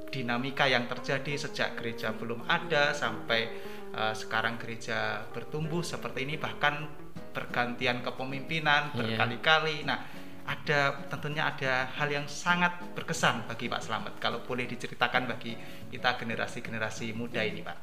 dinamika 0.09 0.65
yang 0.65 0.85
terjadi 0.85 1.37
sejak 1.37 1.77
gereja 1.77 2.11
belum 2.13 2.45
ada 2.45 2.91
sampai 2.93 3.41
eh, 3.89 4.13
sekarang 4.13 4.57
gereja 4.57 5.25
bertumbuh 5.29 5.81
seperti 5.81 6.25
ini 6.25 6.35
bahkan 6.37 6.85
pergantian 7.29 8.01
kepemimpinan 8.01 8.89
Iya. 8.89 8.97
berkali-kali. 8.97 9.85
Nah, 9.85 10.01
ada 10.49 10.97
tentunya 11.13 11.45
ada 11.45 11.85
hal 11.93 12.09
yang 12.09 12.25
sangat 12.25 12.73
berkesan 12.97 13.45
bagi 13.45 13.69
Pak 13.69 13.85
Selamat 13.85 14.13
kalau 14.17 14.41
boleh 14.41 14.65
diceritakan 14.65 15.29
bagi 15.29 15.53
kita 15.93 16.17
generasi-generasi 16.17 17.13
muda 17.13 17.45
ini, 17.45 17.61
Pak. 17.61 17.77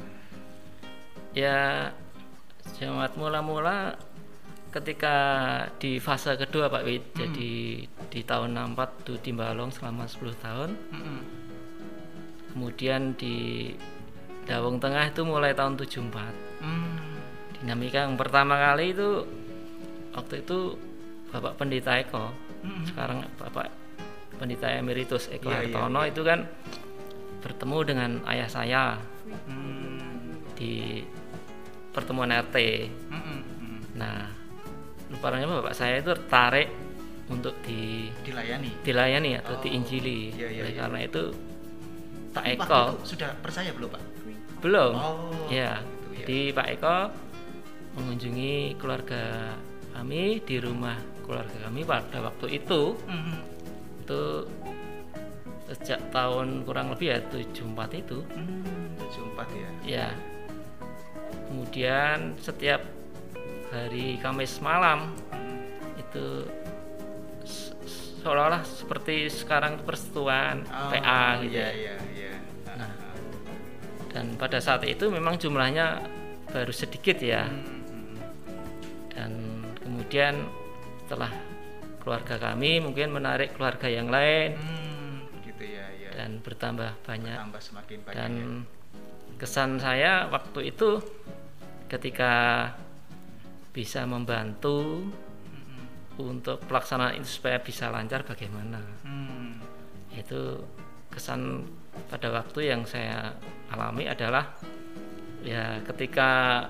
Ya 1.30 1.94
jemaat 2.80 3.14
mula-mula 3.14 3.94
ketika 4.74 5.14
di 5.78 6.02
fase 6.02 6.34
kedua 6.34 6.66
Pak 6.66 6.82
Wid, 6.84 7.04
jadi 7.14 7.50
di 7.86 8.20
tahun 8.26 8.58
64 8.74 9.06
tuh 9.06 9.16
di 9.22 9.30
Balong 9.30 9.70
selama 9.70 10.04
10 10.04 10.34
tahun. 10.36 10.70
Mm-mm. 10.90 11.20
Kemudian 12.56 13.12
di 13.14 13.68
Dawung 14.48 14.80
Tengah 14.80 15.12
itu 15.12 15.28
mulai 15.28 15.52
tahun 15.52 15.76
74. 15.76 16.08
Hmm. 16.64 16.96
Dinamika 17.60 18.08
yang 18.08 18.16
pertama 18.16 18.56
kali 18.56 18.96
itu 18.96 19.28
waktu 20.10 20.40
itu 20.40 20.72
Bapak 21.28 21.60
Pendeta 21.60 22.00
Eko. 22.00 22.32
Mm-mm. 22.64 22.88
Sekarang 22.88 23.28
Bapak 23.36 23.68
Pendeta 24.40 24.72
Emeritus 24.72 25.28
Eko 25.28 25.52
Iya, 25.52 25.68
iya, 25.68 25.76
Hartono 25.76 26.00
iya. 26.00 26.08
itu 26.08 26.22
kan 26.24 26.48
bertemu 27.44 27.78
dengan 27.84 28.10
ayah 28.24 28.48
saya 28.48 28.84
Hmm. 29.44 30.40
di 30.56 31.04
pertemuan 31.92 32.30
RT. 32.30 32.56
Mm-mm. 33.12 33.38
Mm. 33.60 33.80
Nah, 33.98 34.32
rupanya 35.12 35.44
Bapak 35.60 35.74
saya 35.74 35.98
itu 35.98 36.08
tertarik 36.08 36.72
untuk 37.26 37.52
di 37.60 38.08
Dilayani. 38.24 38.70
dilayani 38.80 39.30
atau 39.36 39.58
Oh, 39.58 39.60
diinjili. 39.60 40.30
iya, 40.32 40.48
iya, 40.48 40.62
Oleh 40.62 40.72
iya. 40.72 40.80
karena 40.80 40.98
itu 41.04 41.22
Pak 42.37 42.44
Tapi 42.44 42.57
waktu 42.59 42.68
Eko 42.68 42.81
itu 42.92 43.09
sudah 43.09 43.31
percaya 43.40 43.70
belum, 43.72 43.88
Pak? 43.88 44.03
belum. 44.59 44.92
Oh, 44.94 45.49
ya. 45.49 45.81
gitu 45.81 46.12
ya. 46.12 46.18
Jadi 46.20 46.40
Pak 46.53 46.66
Eko 46.70 46.96
mengunjungi 47.94 48.55
keluarga 48.77 49.25
kami 49.90 50.22
di 50.42 50.57
rumah 50.59 50.96
keluarga 51.22 51.57
kami 51.62 51.81
pada 51.83 52.18
waktu 52.20 52.46
itu 52.55 52.92
Mhm. 53.03 53.37
itu 54.01 54.22
sejak 55.66 55.99
tahun 56.11 56.62
kurang 56.62 56.92
lebih 56.92 57.09
ya 57.09 57.18
74 57.25 57.90
itu 57.96 58.22
Hmm, 58.29 58.94
74 59.03 59.49
ya. 59.51 59.70
ya 59.83 60.09
kemudian 61.44 62.38
setiap 62.38 62.83
hari 63.68 64.14
Kamis 64.16 64.61
malam 64.61 65.11
itu 65.96 66.46
se- 67.42 67.75
seolah-olah 68.20 68.62
seperti 68.62 69.27
sekarang 69.29 69.81
persekutuan 69.81 70.62
Oh, 70.66 70.90
PA 70.90 71.42
gitu 71.42 71.51
Iya, 71.53 71.62
ya. 71.62 71.70
iya, 71.72 71.94
iya. 72.09 72.15
Dan 74.16 74.40
pada 74.40 74.57
saat 74.57 74.81
itu 74.88 75.12
memang 75.12 75.37
jumlahnya 75.37 76.00
baru 76.48 76.72
sedikit 76.72 77.20
ya 77.20 77.44
Hmm, 77.44 78.16
dan 79.12 79.33
kemudian 79.76 80.40
setelah 81.05 81.29
keluarga 82.00 82.40
kami 82.40 82.81
mungkin 82.81 83.12
menarik 83.12 83.52
keluarga 83.52 83.92
yang 83.92 84.09
lain 84.09 84.57
Hmm, 84.57 85.20
gitu 85.44 85.68
ya, 85.68 85.85
ya. 86.00 86.11
dan 86.16 86.40
bertambah 86.40 86.96
banyak 87.05 87.37
tambah 87.37 87.61
semakin 87.61 87.98
banyak. 88.00 88.16
dan 88.16 88.33
ya. 88.33 89.37
kesan 89.37 89.70
saya 89.76 90.12
waktu 90.33 90.72
itu 90.72 90.96
ketika 91.87 92.33
bisa 93.70 94.09
membantu 94.09 95.05
untuk 96.16 96.64
pelaksanaan 96.64 97.20
itu 97.20 97.29
supaya 97.29 97.61
bisa 97.61 97.92
lancar 97.92 98.24
bagaimana 98.24 98.81
Hmm, 99.05 99.61
itu 100.09 100.64
kesan 101.12 101.68
pada 102.06 102.28
waktu 102.30 102.70
yang 102.70 102.82
saya 102.87 103.35
alami 103.72 104.06
adalah 104.06 104.54
ya 105.42 105.82
ketika 105.87 106.64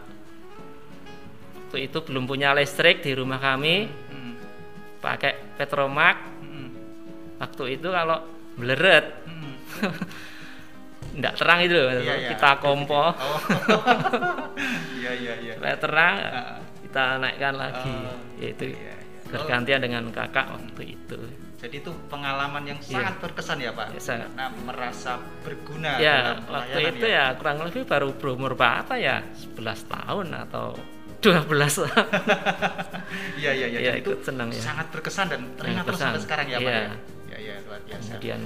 waktu 1.67 1.93
itu 1.93 1.99
belum 2.05 2.25
punya 2.25 2.55
listrik 2.57 3.03
di 3.05 3.13
rumah 3.13 3.37
kami 3.43 3.89
hmm, 3.89 4.35
pakai 5.03 5.59
petromak 5.61 6.17
hmm, 6.41 6.69
waktu 7.43 7.77
itu 7.77 7.89
kalau 7.91 8.23
meleret 8.57 9.27
hmm. 9.29 9.55
tidak 11.17 11.35
terang 11.41 11.59
itu 11.65 11.75
loh 11.77 11.91
Iya, 11.97 12.15
iya. 12.17 12.29
kita 12.33 12.51
kompor 12.61 13.13
Oh. 13.17 13.41
Iya, 14.97 15.13
iya, 15.17 15.35
iya. 15.41 15.53
supaya 15.57 15.77
terang 15.77 16.15
kita 16.85 17.05
naikkan 17.21 17.55
lagi 17.57 17.93
Oh, 17.93 18.17
itu 18.41 18.65
iya, 18.73 18.95
iya. 18.97 19.31
bergantian 19.33 19.81
dengan 19.85 20.05
kakak 20.13 20.49
waktu 20.53 20.97
itu 20.97 21.21
Jadi 21.67 21.83
itu 21.83 21.91
pengalaman 22.07 22.63
yang 22.63 22.79
Iya. 22.79 22.95
sangat 22.95 23.15
berkesan 23.19 23.59
ya 23.59 23.75
Pak. 23.75 23.87
Ya, 23.91 23.99
sangat. 24.01 24.31
Karena 24.31 24.47
merasa 24.63 25.13
berguna 25.43 25.91
ya 25.99 26.17
dalam 26.39 26.47
waktu 26.47 26.79
itu 26.95 27.07
ya 27.09 27.25
kurang 27.35 27.59
lebih 27.61 27.83
baru 27.83 28.09
berumur 28.15 28.55
berapa 28.55 28.95
ya 28.95 29.19
11 29.35 29.83
tahun 29.85 30.27
atau 30.47 30.79
12 31.19 31.83
Iya 33.41 33.51
iya 33.53 33.67
iya. 33.67 33.79
Ya, 33.81 33.93
Dan 33.93 34.01
itu 34.01 34.11
senang 34.23 34.49
ya. 34.49 34.63
sangat 34.63 34.87
berkesan 34.91 35.27
dan 35.27 35.41
teringat 35.57 35.85
terus 35.85 35.99
sampai 35.99 36.23
sekarang 36.23 36.47
ya 36.47 36.59
Pak. 36.59 36.71
Iya. 36.71 36.79
Ya 36.79 36.87
ya, 37.27 37.39
ya 37.43 37.55
luar 37.67 37.81
biasa. 37.83 38.07
kemudian 38.15 38.41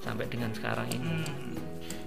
sampai 0.00 0.24
dengan 0.26 0.50
sekarang 0.50 0.88
ini 0.88 1.04
Hmm. 1.04 1.52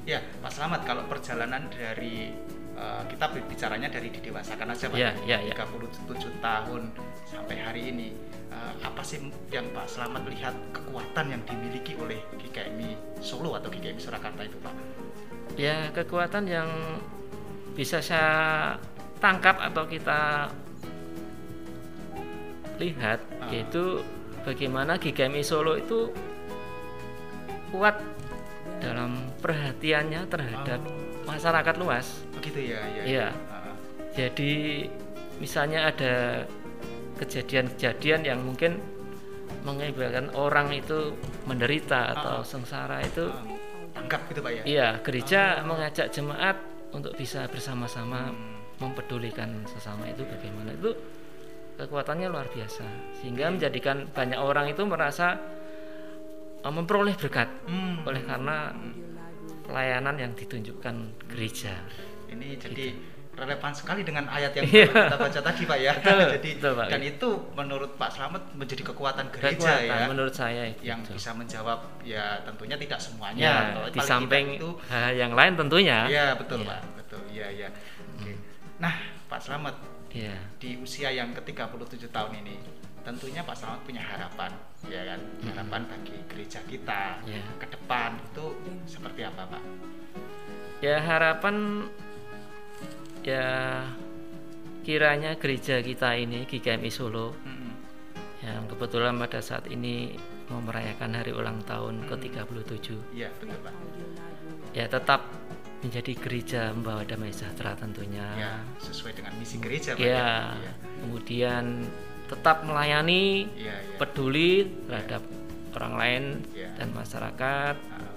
Ya, 0.07 0.23
Pak 0.39 0.49
Selamat 0.49 0.81
kalau 0.87 1.03
perjalanan 1.05 1.67
dari 1.67 2.31
eh, 2.73 3.01
kita 3.09 3.25
bicaranya 3.43 3.89
dari 3.89 4.07
didewasakan 4.07 4.67
aja 4.71 4.85
Pak. 4.87 4.95
Iya, 4.95 5.11
iya, 5.21 5.37
iya. 5.43 5.53
37 5.53 6.33
tahun 6.39 6.81
sampai 7.25 7.55
hari 7.59 7.81
ini. 7.91 8.09
Eh, 8.57 8.73
apa 8.81 9.01
sih 9.05 9.21
yang 9.53 9.69
Pak 9.69 9.85
Selamat 9.85 10.25
lihat 10.25 10.55
kekuatan 10.73 11.25
yang 11.29 11.41
dimiliki 11.45 11.93
oleh 11.93 12.17
GKMI 12.41 13.21
Solo 13.21 13.53
atau 13.53 13.69
GKMI 13.69 14.01
Surakarta 14.01 14.41
itu 14.41 14.57
Pak? 14.57 14.73
Ya 15.57 15.93
kekuatan 15.93 16.49
yang 16.49 16.69
bisa 17.77 18.01
saya 18.01 18.73
tangkap 19.21 19.61
atau 19.61 19.85
kita 19.85 20.49
lihat 22.77 23.21
Ah. 23.41 23.49
yaitu 23.49 24.01
bagaimana 24.41 24.97
GKMI 24.97 25.41
Solo 25.41 25.77
itu 25.77 26.09
kuat 27.69 28.01
dalam 28.81 29.33
perhatiannya 29.41 30.29
terhadap 30.29 30.81
masyarakat 31.25 31.75
luas. 31.77 32.21
Begitu 32.37 32.73
ya, 32.73 32.81
ya. 32.93 33.03
Iya. 33.03 33.27
Ah, 33.49 33.73
Jadi 34.17 34.85
misalnya 35.37 35.93
ada 35.93 36.45
kejadian-kejadian 37.17 38.21
yang 38.23 38.39
mungkin 38.39 38.77
mengakibatkan 39.63 40.31
orang 40.33 40.71
itu 40.71 41.17
menderita 41.43 42.13
atau 42.15 42.39
Ah. 42.39 42.45
sengsara 42.45 43.03
itu 43.03 43.27
ah. 43.27 43.43
tanggap 43.93 44.21
gitu 44.29 44.39
Pak 44.39 44.51
ya. 44.53 44.61
Iya, 44.63 44.87
gereja 45.01 45.41
mengajak 45.65 46.07
jemaat 46.09 46.57
untuk 46.93 47.11
bisa 47.13 47.49
bersama-sama 47.49 48.31
Hmm. 48.31 48.55
mempedulikan 48.77 49.65
sesama 49.65 50.05
itu 50.05 50.21
bagaimana 50.21 50.69
itu 50.71 50.93
kekuatannya 51.75 52.29
luar 52.29 52.45
biasa 52.47 52.85
sehingga 53.17 53.49
menjadikan 53.49 54.05
banyak 54.07 54.37
orang 54.37 54.69
itu 54.69 54.85
merasa 54.85 55.35
eh, 56.57 56.69
memperoleh 56.71 57.17
berkat 57.17 57.49
Hmm. 57.65 58.05
oleh 58.05 58.21
karena 58.21 58.71
pelayanan 59.63 60.15
yang 60.15 60.31
ditunjukkan 60.33 60.95
gereja. 61.27 61.73
Ini 62.27 62.55
jadi 62.55 62.93
relevan 63.37 63.69
sekali 63.69 64.01
dengan 64.01 64.25
ayat 64.27 64.49
yang 64.51 64.65
Iya. 64.65 64.89
kita 64.89 65.15
baca 65.15 65.39
tadi 65.39 65.61
Pak 65.63 65.77
ya. 65.77 65.93
Betul, 66.01 66.19
jadi 66.35 66.49
betul, 66.57 66.73
Pak. 66.73 66.87
dan 66.89 67.01
itu 67.01 67.29
menurut 67.53 67.91
Pak 67.95 68.09
Slamet 68.09 68.43
menjadi 68.51 68.81
kekuatan 68.83 69.25
gereja 69.29 69.77
Kekuatan 69.77 70.01
ya. 70.01 70.07
menurut 70.09 70.33
saya 70.33 70.63
itu. 70.67 70.81
yang 70.83 70.99
bisa 71.05 71.31
menjawab 71.31 71.79
ya 72.01 72.41
tentunya 72.41 72.75
tidak 72.75 72.97
semuanya 72.97 73.45
ya, 73.45 73.87
di 73.87 73.99
samping 74.01 74.57
itu 74.57 74.69
yang 75.13 75.31
lain 75.31 75.53
tentunya. 75.53 75.99
Iya 76.05 76.25
betul 76.33 76.61
Iya. 76.61 76.67
Pak, 76.67 76.81
betul. 76.97 77.21
Iya 77.29 77.47
iya. 77.53 77.67
Oke. 78.17 78.33
Nah, 78.77 78.95
Pak 79.29 79.39
Slamet 79.39 79.77
Iya. 80.09 80.33
di 80.57 80.75
usia 80.77 81.09
yang 81.09 81.29
ke-37 81.31 82.09
tahun 82.09 82.41
ini 82.41 82.57
tentunya 83.03 83.39
Pak 83.39 83.53
Slamet 83.53 83.81
punya 83.83 84.01
harapan 84.01 84.49
ya 84.85 85.01
kan 85.05 85.19
harapan 85.45 85.81
bagi 85.85 86.17
gereja 86.25 86.59
kita 86.65 87.21
Iya. 87.23 87.43
ke 87.55 87.69
depan 87.69 88.17
itu 88.17 88.45
seperti 88.85 89.21
apa 89.21 89.45
Pak? 89.47 89.63
Ya 90.79 90.97
harapan 90.97 91.85
ya 93.27 93.83
kiranya 94.81 95.35
gereja 95.35 95.83
kita 95.83 96.15
ini 96.15 96.47
GKMI 96.47 96.87
Solo 96.87 97.35
Mm-mm. 97.37 97.71
yang 98.39 98.63
kebetulan 98.65 99.19
pada 99.19 99.43
saat 99.43 99.67
ini 99.67 100.15
mau 100.47 100.63
merayakan 100.63 101.11
hari 101.11 101.35
ulang 101.35 101.59
tahun 101.67 102.07
ke-37 102.07 102.87
Iya 103.11 103.27
betul 103.35 103.51
Pak. 103.59 103.73
ya 104.71 104.85
tetap 104.87 105.27
menjadi 105.77 106.13
gereja 106.15 106.61
membawa 106.71 107.03
damai 107.03 107.29
sejahtera 107.29 107.75
tentunya 107.75 108.25
Ya 108.33 108.53
sesuai 108.79 109.11
dengan 109.13 109.35
misi 109.35 109.59
gereja 109.59 109.91
Pak. 109.91 109.99
ya 109.99 110.55
Iya 110.55 110.71
kemudian 111.03 111.83
tetap 112.27 112.63
melayani 112.63 113.51
iya. 113.55 113.75
iya. 113.75 113.95
peduli 113.99 114.71
terhadap 114.87 115.23
orang 115.75 115.93
lain 115.95 116.23
Ya. 116.55 116.71
dan 116.79 116.95
masyarakat 116.95 117.75
Ah, 117.91 118.15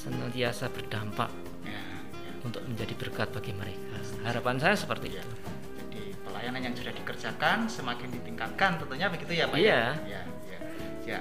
senantiasa 0.00 0.70
berdampak 0.70 1.28
ya, 1.28 1.42
ya. 1.42 1.49
Untuk 2.42 2.62
menjadi 2.64 2.94
berkat 2.96 3.28
bagi 3.30 3.52
mereka 3.52 3.96
harapan 4.22 4.56
saya 4.56 4.74
seperti 4.74 5.12
Iya. 5.12 5.22
itu 5.22 5.36
Jadi 5.80 6.02
pelayanan 6.22 6.60
yang 6.62 6.74
sudah 6.74 6.92
dikerjakan 6.92 7.58
semakin 7.66 8.08
ditingkatkan 8.12 8.70
tentunya 8.78 9.06
begitu 9.08 9.32
ya 9.34 9.44
Pak 9.46 9.58
Iya. 9.58 9.66
ya. 9.66 9.82
Ya, 10.06 10.22
ya. 10.46 10.58
Ya. 11.06 11.20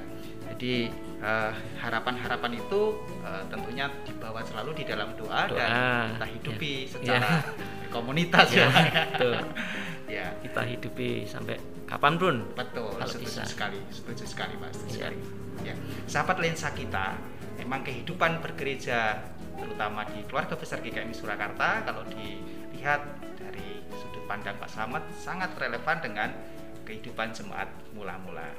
Jadi 0.49 0.73
eh, 1.19 1.51
harapan-harapan 1.77 2.51
itu 2.55 2.82
eh, 3.21 3.43
tentunya 3.47 3.86
dibawa 4.03 4.39
selalu 4.41 4.71
di 4.73 4.84
dalam 4.84 5.12
doa, 5.13 5.47
dan 5.47 5.69
Doa, 5.69 6.08
kita 6.13 6.27
hidupi 6.32 6.73
ya. 6.79 6.89
secara 6.89 7.29
Ya. 7.29 7.89
komunitas 7.89 8.47
ya. 8.49 8.58
Ya, 8.60 8.67
ya. 8.69 9.03
betul. 9.10 9.36
ya. 10.10 10.25
kita 10.41 10.62
hidupi 10.65 11.10
sampai 11.23 11.55
kapan 11.86 12.13
pun 12.15 12.36
Betul, 12.53 12.89
Kalau 12.93 13.05
setuju 13.05 13.29
bisa. 13.29 13.43
sekali, 13.45 13.79
setuju 13.89 14.23
sekali 14.25 14.53
Pak, 14.55 14.69
setuju 14.71 14.89
Iya. 14.89 14.95
sekali. 14.95 15.19
Ya. 15.60 15.75
Sahabat 16.05 16.38
lensa 16.39 16.71
kita, 16.71 17.05
memang 17.69 17.86
kehidupan 17.86 18.41
bergereja 18.41 19.21
terutama 19.53 20.01
di 20.10 20.25
keluarga 20.25 20.58
besar 20.58 20.82
GKMI 20.82 21.13
Surakarta 21.13 21.86
kalau 21.86 22.01
dilihat 22.10 23.05
dari 23.38 23.86
sudut 23.93 24.25
pandang 24.25 24.58
Pak 24.58 24.73
Slamet 24.73 25.05
sangat 25.13 25.53
relevan 25.53 26.01
dengan 26.01 26.34
kehidupan 26.82 27.29
jemaat 27.29 27.69
mula-mula. 27.93 28.49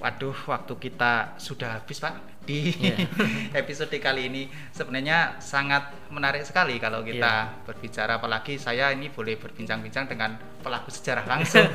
Waduh, 0.00 0.38
waktu 0.48 0.74
kita 0.80 1.36
sudah 1.36 1.76
habis 1.76 2.00
Pak 2.00 2.33
di 2.44 2.70
Iya. 2.70 2.96
episode 3.60 3.92
kali 3.96 4.28
ini. 4.28 4.42
Sebenarnya 4.70 5.40
sangat 5.40 5.92
menarik 6.08 6.44
sekali 6.44 6.76
kalau 6.78 7.00
kita 7.00 7.32
Iya. 7.50 7.64
berbicara, 7.64 8.20
apalagi 8.20 8.56
saya 8.56 8.92
ini 8.92 9.08
boleh 9.08 9.36
berbincang-bincang 9.36 10.06
dengan 10.06 10.36
pelaku 10.60 10.88
sejarah 10.88 11.24
langsung. 11.24 11.66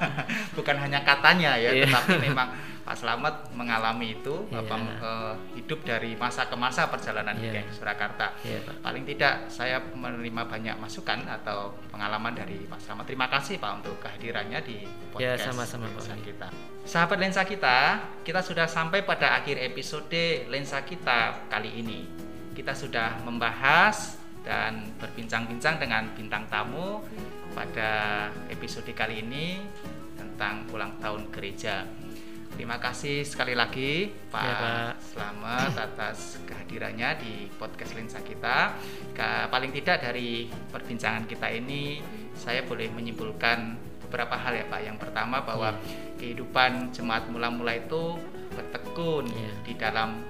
Bukan 0.56 0.76
hanya 0.78 1.00
katanya 1.02 1.56
ya, 1.56 1.72
Iya. 1.72 1.88
tetapi 1.88 2.14
memang 2.20 2.48
Pak 2.90 2.98
Slamet 2.98 3.54
mengalami 3.54 4.18
itu, 4.18 4.50
Iya. 4.50 4.66
apa, 4.66 4.74
eh, 4.82 5.34
hidup 5.54 5.86
dari 5.86 6.18
masa 6.18 6.50
ke 6.50 6.58
masa 6.58 6.90
perjalanan 6.90 7.38
di 7.38 7.46
Iya. 7.46 7.62
Surakarta. 7.70 8.34
Iya, 8.42 8.66
Pak. 8.66 8.82
Paling 8.82 9.06
tidak 9.06 9.46
saya 9.46 9.78
menerima 9.94 10.42
banyak 10.42 10.74
masukan 10.74 11.22
atau 11.22 11.70
pengalaman 11.86 12.34
dari 12.34 12.66
Pak 12.66 12.82
Slamet. 12.82 13.06
Terima 13.06 13.30
kasih 13.30 13.62
Pak 13.62 13.72
untuk 13.78 13.94
kehadirannya 14.02 14.58
di 14.60 14.82
Ya, 14.82 14.90
podcast 15.14 15.54
sama-sama, 15.54 15.86
Lensa 15.86 16.18
Pak. 16.18 16.26
kita. 16.26 16.48
Sahabat 16.82 17.18
lensa 17.22 17.42
kita, 17.46 17.78
kita 18.26 18.42
sudah 18.42 18.66
sampai 18.66 19.06
pada 19.06 19.38
akhir 19.38 19.62
episode 19.62 20.10
lensa 20.50 20.82
kita 20.82 21.46
kali 21.46 21.70
ini. 21.78 22.10
Kita 22.50 22.74
sudah 22.74 23.22
membahas 23.22 24.18
dan 24.42 24.90
berbincang-bincang 24.98 25.78
dengan 25.78 26.10
bintang 26.10 26.42
tamu 26.50 27.06
pada 27.54 27.90
episode 28.48 28.90
kali 28.90 29.22
ini 29.22 29.62
tentang 30.16 30.66
ulang 30.68 30.96
tahun 30.98 31.28
gereja. 31.30 31.84
Terima 32.60 32.76
kasih 32.76 33.24
sekali 33.24 33.56
lagi 33.56 34.12
Pak, 34.28 34.44
Ya, 34.44 34.52
Pak. 34.60 34.92
Selamat 35.00 35.72
atas 35.80 36.36
kehadirannya 36.44 37.16
di 37.16 37.48
podcast 37.56 37.96
lensa 37.96 38.20
kita. 38.20 38.76
Ka- 39.16 39.48
Paling 39.48 39.72
tidak 39.72 40.04
dari 40.04 40.44
perbincangan 40.68 41.24
kita 41.24 41.48
ini 41.48 42.04
saya 42.36 42.60
boleh 42.68 42.92
menyimpulkan 42.92 43.80
beberapa 44.04 44.36
hal 44.36 44.60
ya 44.60 44.68
Pak. 44.68 44.76
Yang 44.76 44.98
pertama 45.00 45.40
bahwa 45.40 45.72
kehidupan 46.20 46.92
jemaat 46.92 47.32
mula-mula 47.32 47.80
itu 47.80 48.20
bertekun 48.52 49.24
Iya. 49.32 49.52
di 49.64 49.72
dalam 49.80 50.20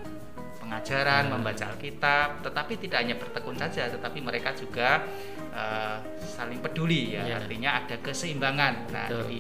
pengajaran, 0.62 1.27
Ya. 1.27 1.31
membaca 1.35 1.64
Alkitab, 1.66 2.47
tetapi 2.47 2.79
tidak 2.79 2.99
hanya 3.03 3.19
bertekun 3.19 3.59
saja, 3.59 3.90
tetapi 3.90 4.23
mereka 4.23 4.55
juga 4.55 5.03
eh, 5.51 5.99
saling 6.23 6.62
peduli 6.62 7.19
ya. 7.19 7.27
Iya. 7.27 7.43
Artinya 7.43 7.83
ada 7.83 7.99
keseimbangan. 7.99 8.87
Nah, 8.95 9.11
Betul. 9.11 9.19
jadi 9.19 9.38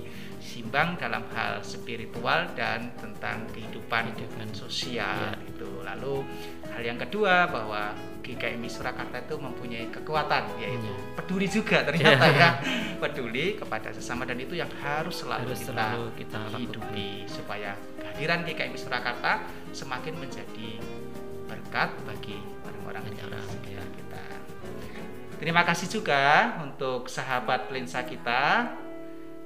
simbang 0.50 0.98
dalam 0.98 1.22
hal 1.30 1.62
spiritual 1.62 2.50
dan 2.52 2.90
tentang 2.96 3.46
kehidupan, 3.48 4.10
Kehidupan. 4.10 4.50
sosial 4.50 5.30
Iya. 5.30 5.46
itu. 5.46 5.70
Lalu 5.80 6.26
hal 6.66 6.82
yang 6.82 6.98
kedua 6.98 7.46
bahwa 7.46 7.94
GKMI 8.20 8.66
Surakarta 8.66 9.16
itu 9.20 9.36
mempunyai 9.36 9.86
kekuatan 9.88 10.58
yaitu 10.58 10.86
Iya. 10.86 11.14
peduli 11.14 11.46
juga 11.46 11.82
ternyata 11.82 12.26
Iya. 12.26 12.36
ya 12.36 12.50
peduli 13.02 13.54
kepada 13.54 13.90
sesama 13.90 14.22
dan 14.22 14.36
itu 14.36 14.54
yang 14.54 14.70
harus 14.76 15.22
selalu 15.22 15.46
Harus 15.46 15.60
kita, 15.60 15.70
selalu 15.72 16.04
kita 16.16 16.38
lakukan. 16.40 16.60
hidupi 16.60 17.08
supaya 17.26 17.70
kehadiran 17.96 18.42
GKMI 18.42 18.76
Surakarta 18.76 19.32
semakin 19.70 20.14
menjadi 20.16 20.70
berkat 21.46 21.90
bagi 22.04 22.38
orang-orang 22.60 23.02
di 23.06 23.14
sekitar 23.16 23.46
ya. 23.66 23.82
kita. 23.88 24.24
Terima 25.36 25.62
kasih 25.62 25.88
juga 25.88 26.22
untuk 26.60 27.06
sahabat 27.06 27.70
lensa 27.70 28.04
kita. 28.04 28.68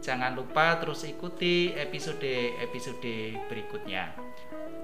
Jangan 0.05 0.37
lupa 0.37 0.77
terus 0.77 1.01
ikuti 1.09 1.73
episode-episode 1.73 3.17
berikutnya. 3.49 4.13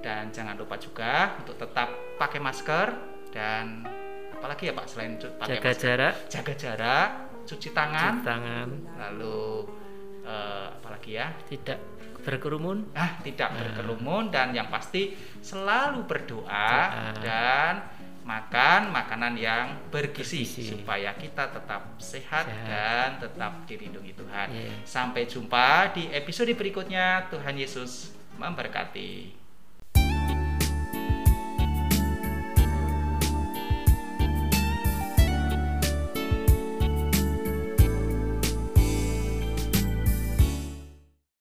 Dan 0.01 0.33
jangan 0.33 0.57
lupa 0.57 0.81
juga 0.81 1.37
untuk 1.37 1.61
tetap 1.61 1.93
pakai 2.17 2.41
masker 2.41 2.87
dan 3.29 3.85
apalagi 4.33 4.73
ya 4.73 4.75
Pak 4.75 4.87
selain 4.89 5.21
pakai 5.21 5.61
jaga 5.61 5.69
masker, 5.69 5.85
jarak 5.85 6.15
jaga 6.33 6.55
jarak, 6.57 7.09
cuci 7.45 7.69
tangan, 7.77 8.13
cuci 8.17 8.25
tangan 8.25 8.69
lalu 8.97 9.69
eh, 10.25 10.67
apalagi 10.81 11.11
ya? 11.21 11.29
tidak 11.45 11.79
berkerumun 12.21 12.97
Ah, 12.97 13.21
tidak 13.21 13.53
berkerumun 13.53 14.33
dan 14.33 14.57
yang 14.57 14.73
pasti 14.73 15.13
selalu 15.45 16.09
berdoa 16.09 16.49
Doa. 16.49 17.21
dan 17.21 17.73
makan 18.23 18.93
makanan 18.93 19.35
yang 19.35 19.67
bergizi, 19.89 20.45
Bergizi. 20.45 20.71
supaya 20.77 21.17
kita 21.17 21.51
tetap 21.51 21.97
sehat, 21.97 22.45
Sehat. 22.47 22.67
dan 22.69 23.09
tetap 23.19 23.53
dilindungi 23.65 24.13
Tuhan. 24.15 24.49
Iya. 24.53 24.71
Sampai 24.85 25.25
jumpa 25.27 25.97
di 25.97 26.07
episode 26.13 26.53
berikutnya. 26.53 27.27
Tuhan 27.33 27.57
Yesus 27.57 28.13
memberkati. 28.37 29.40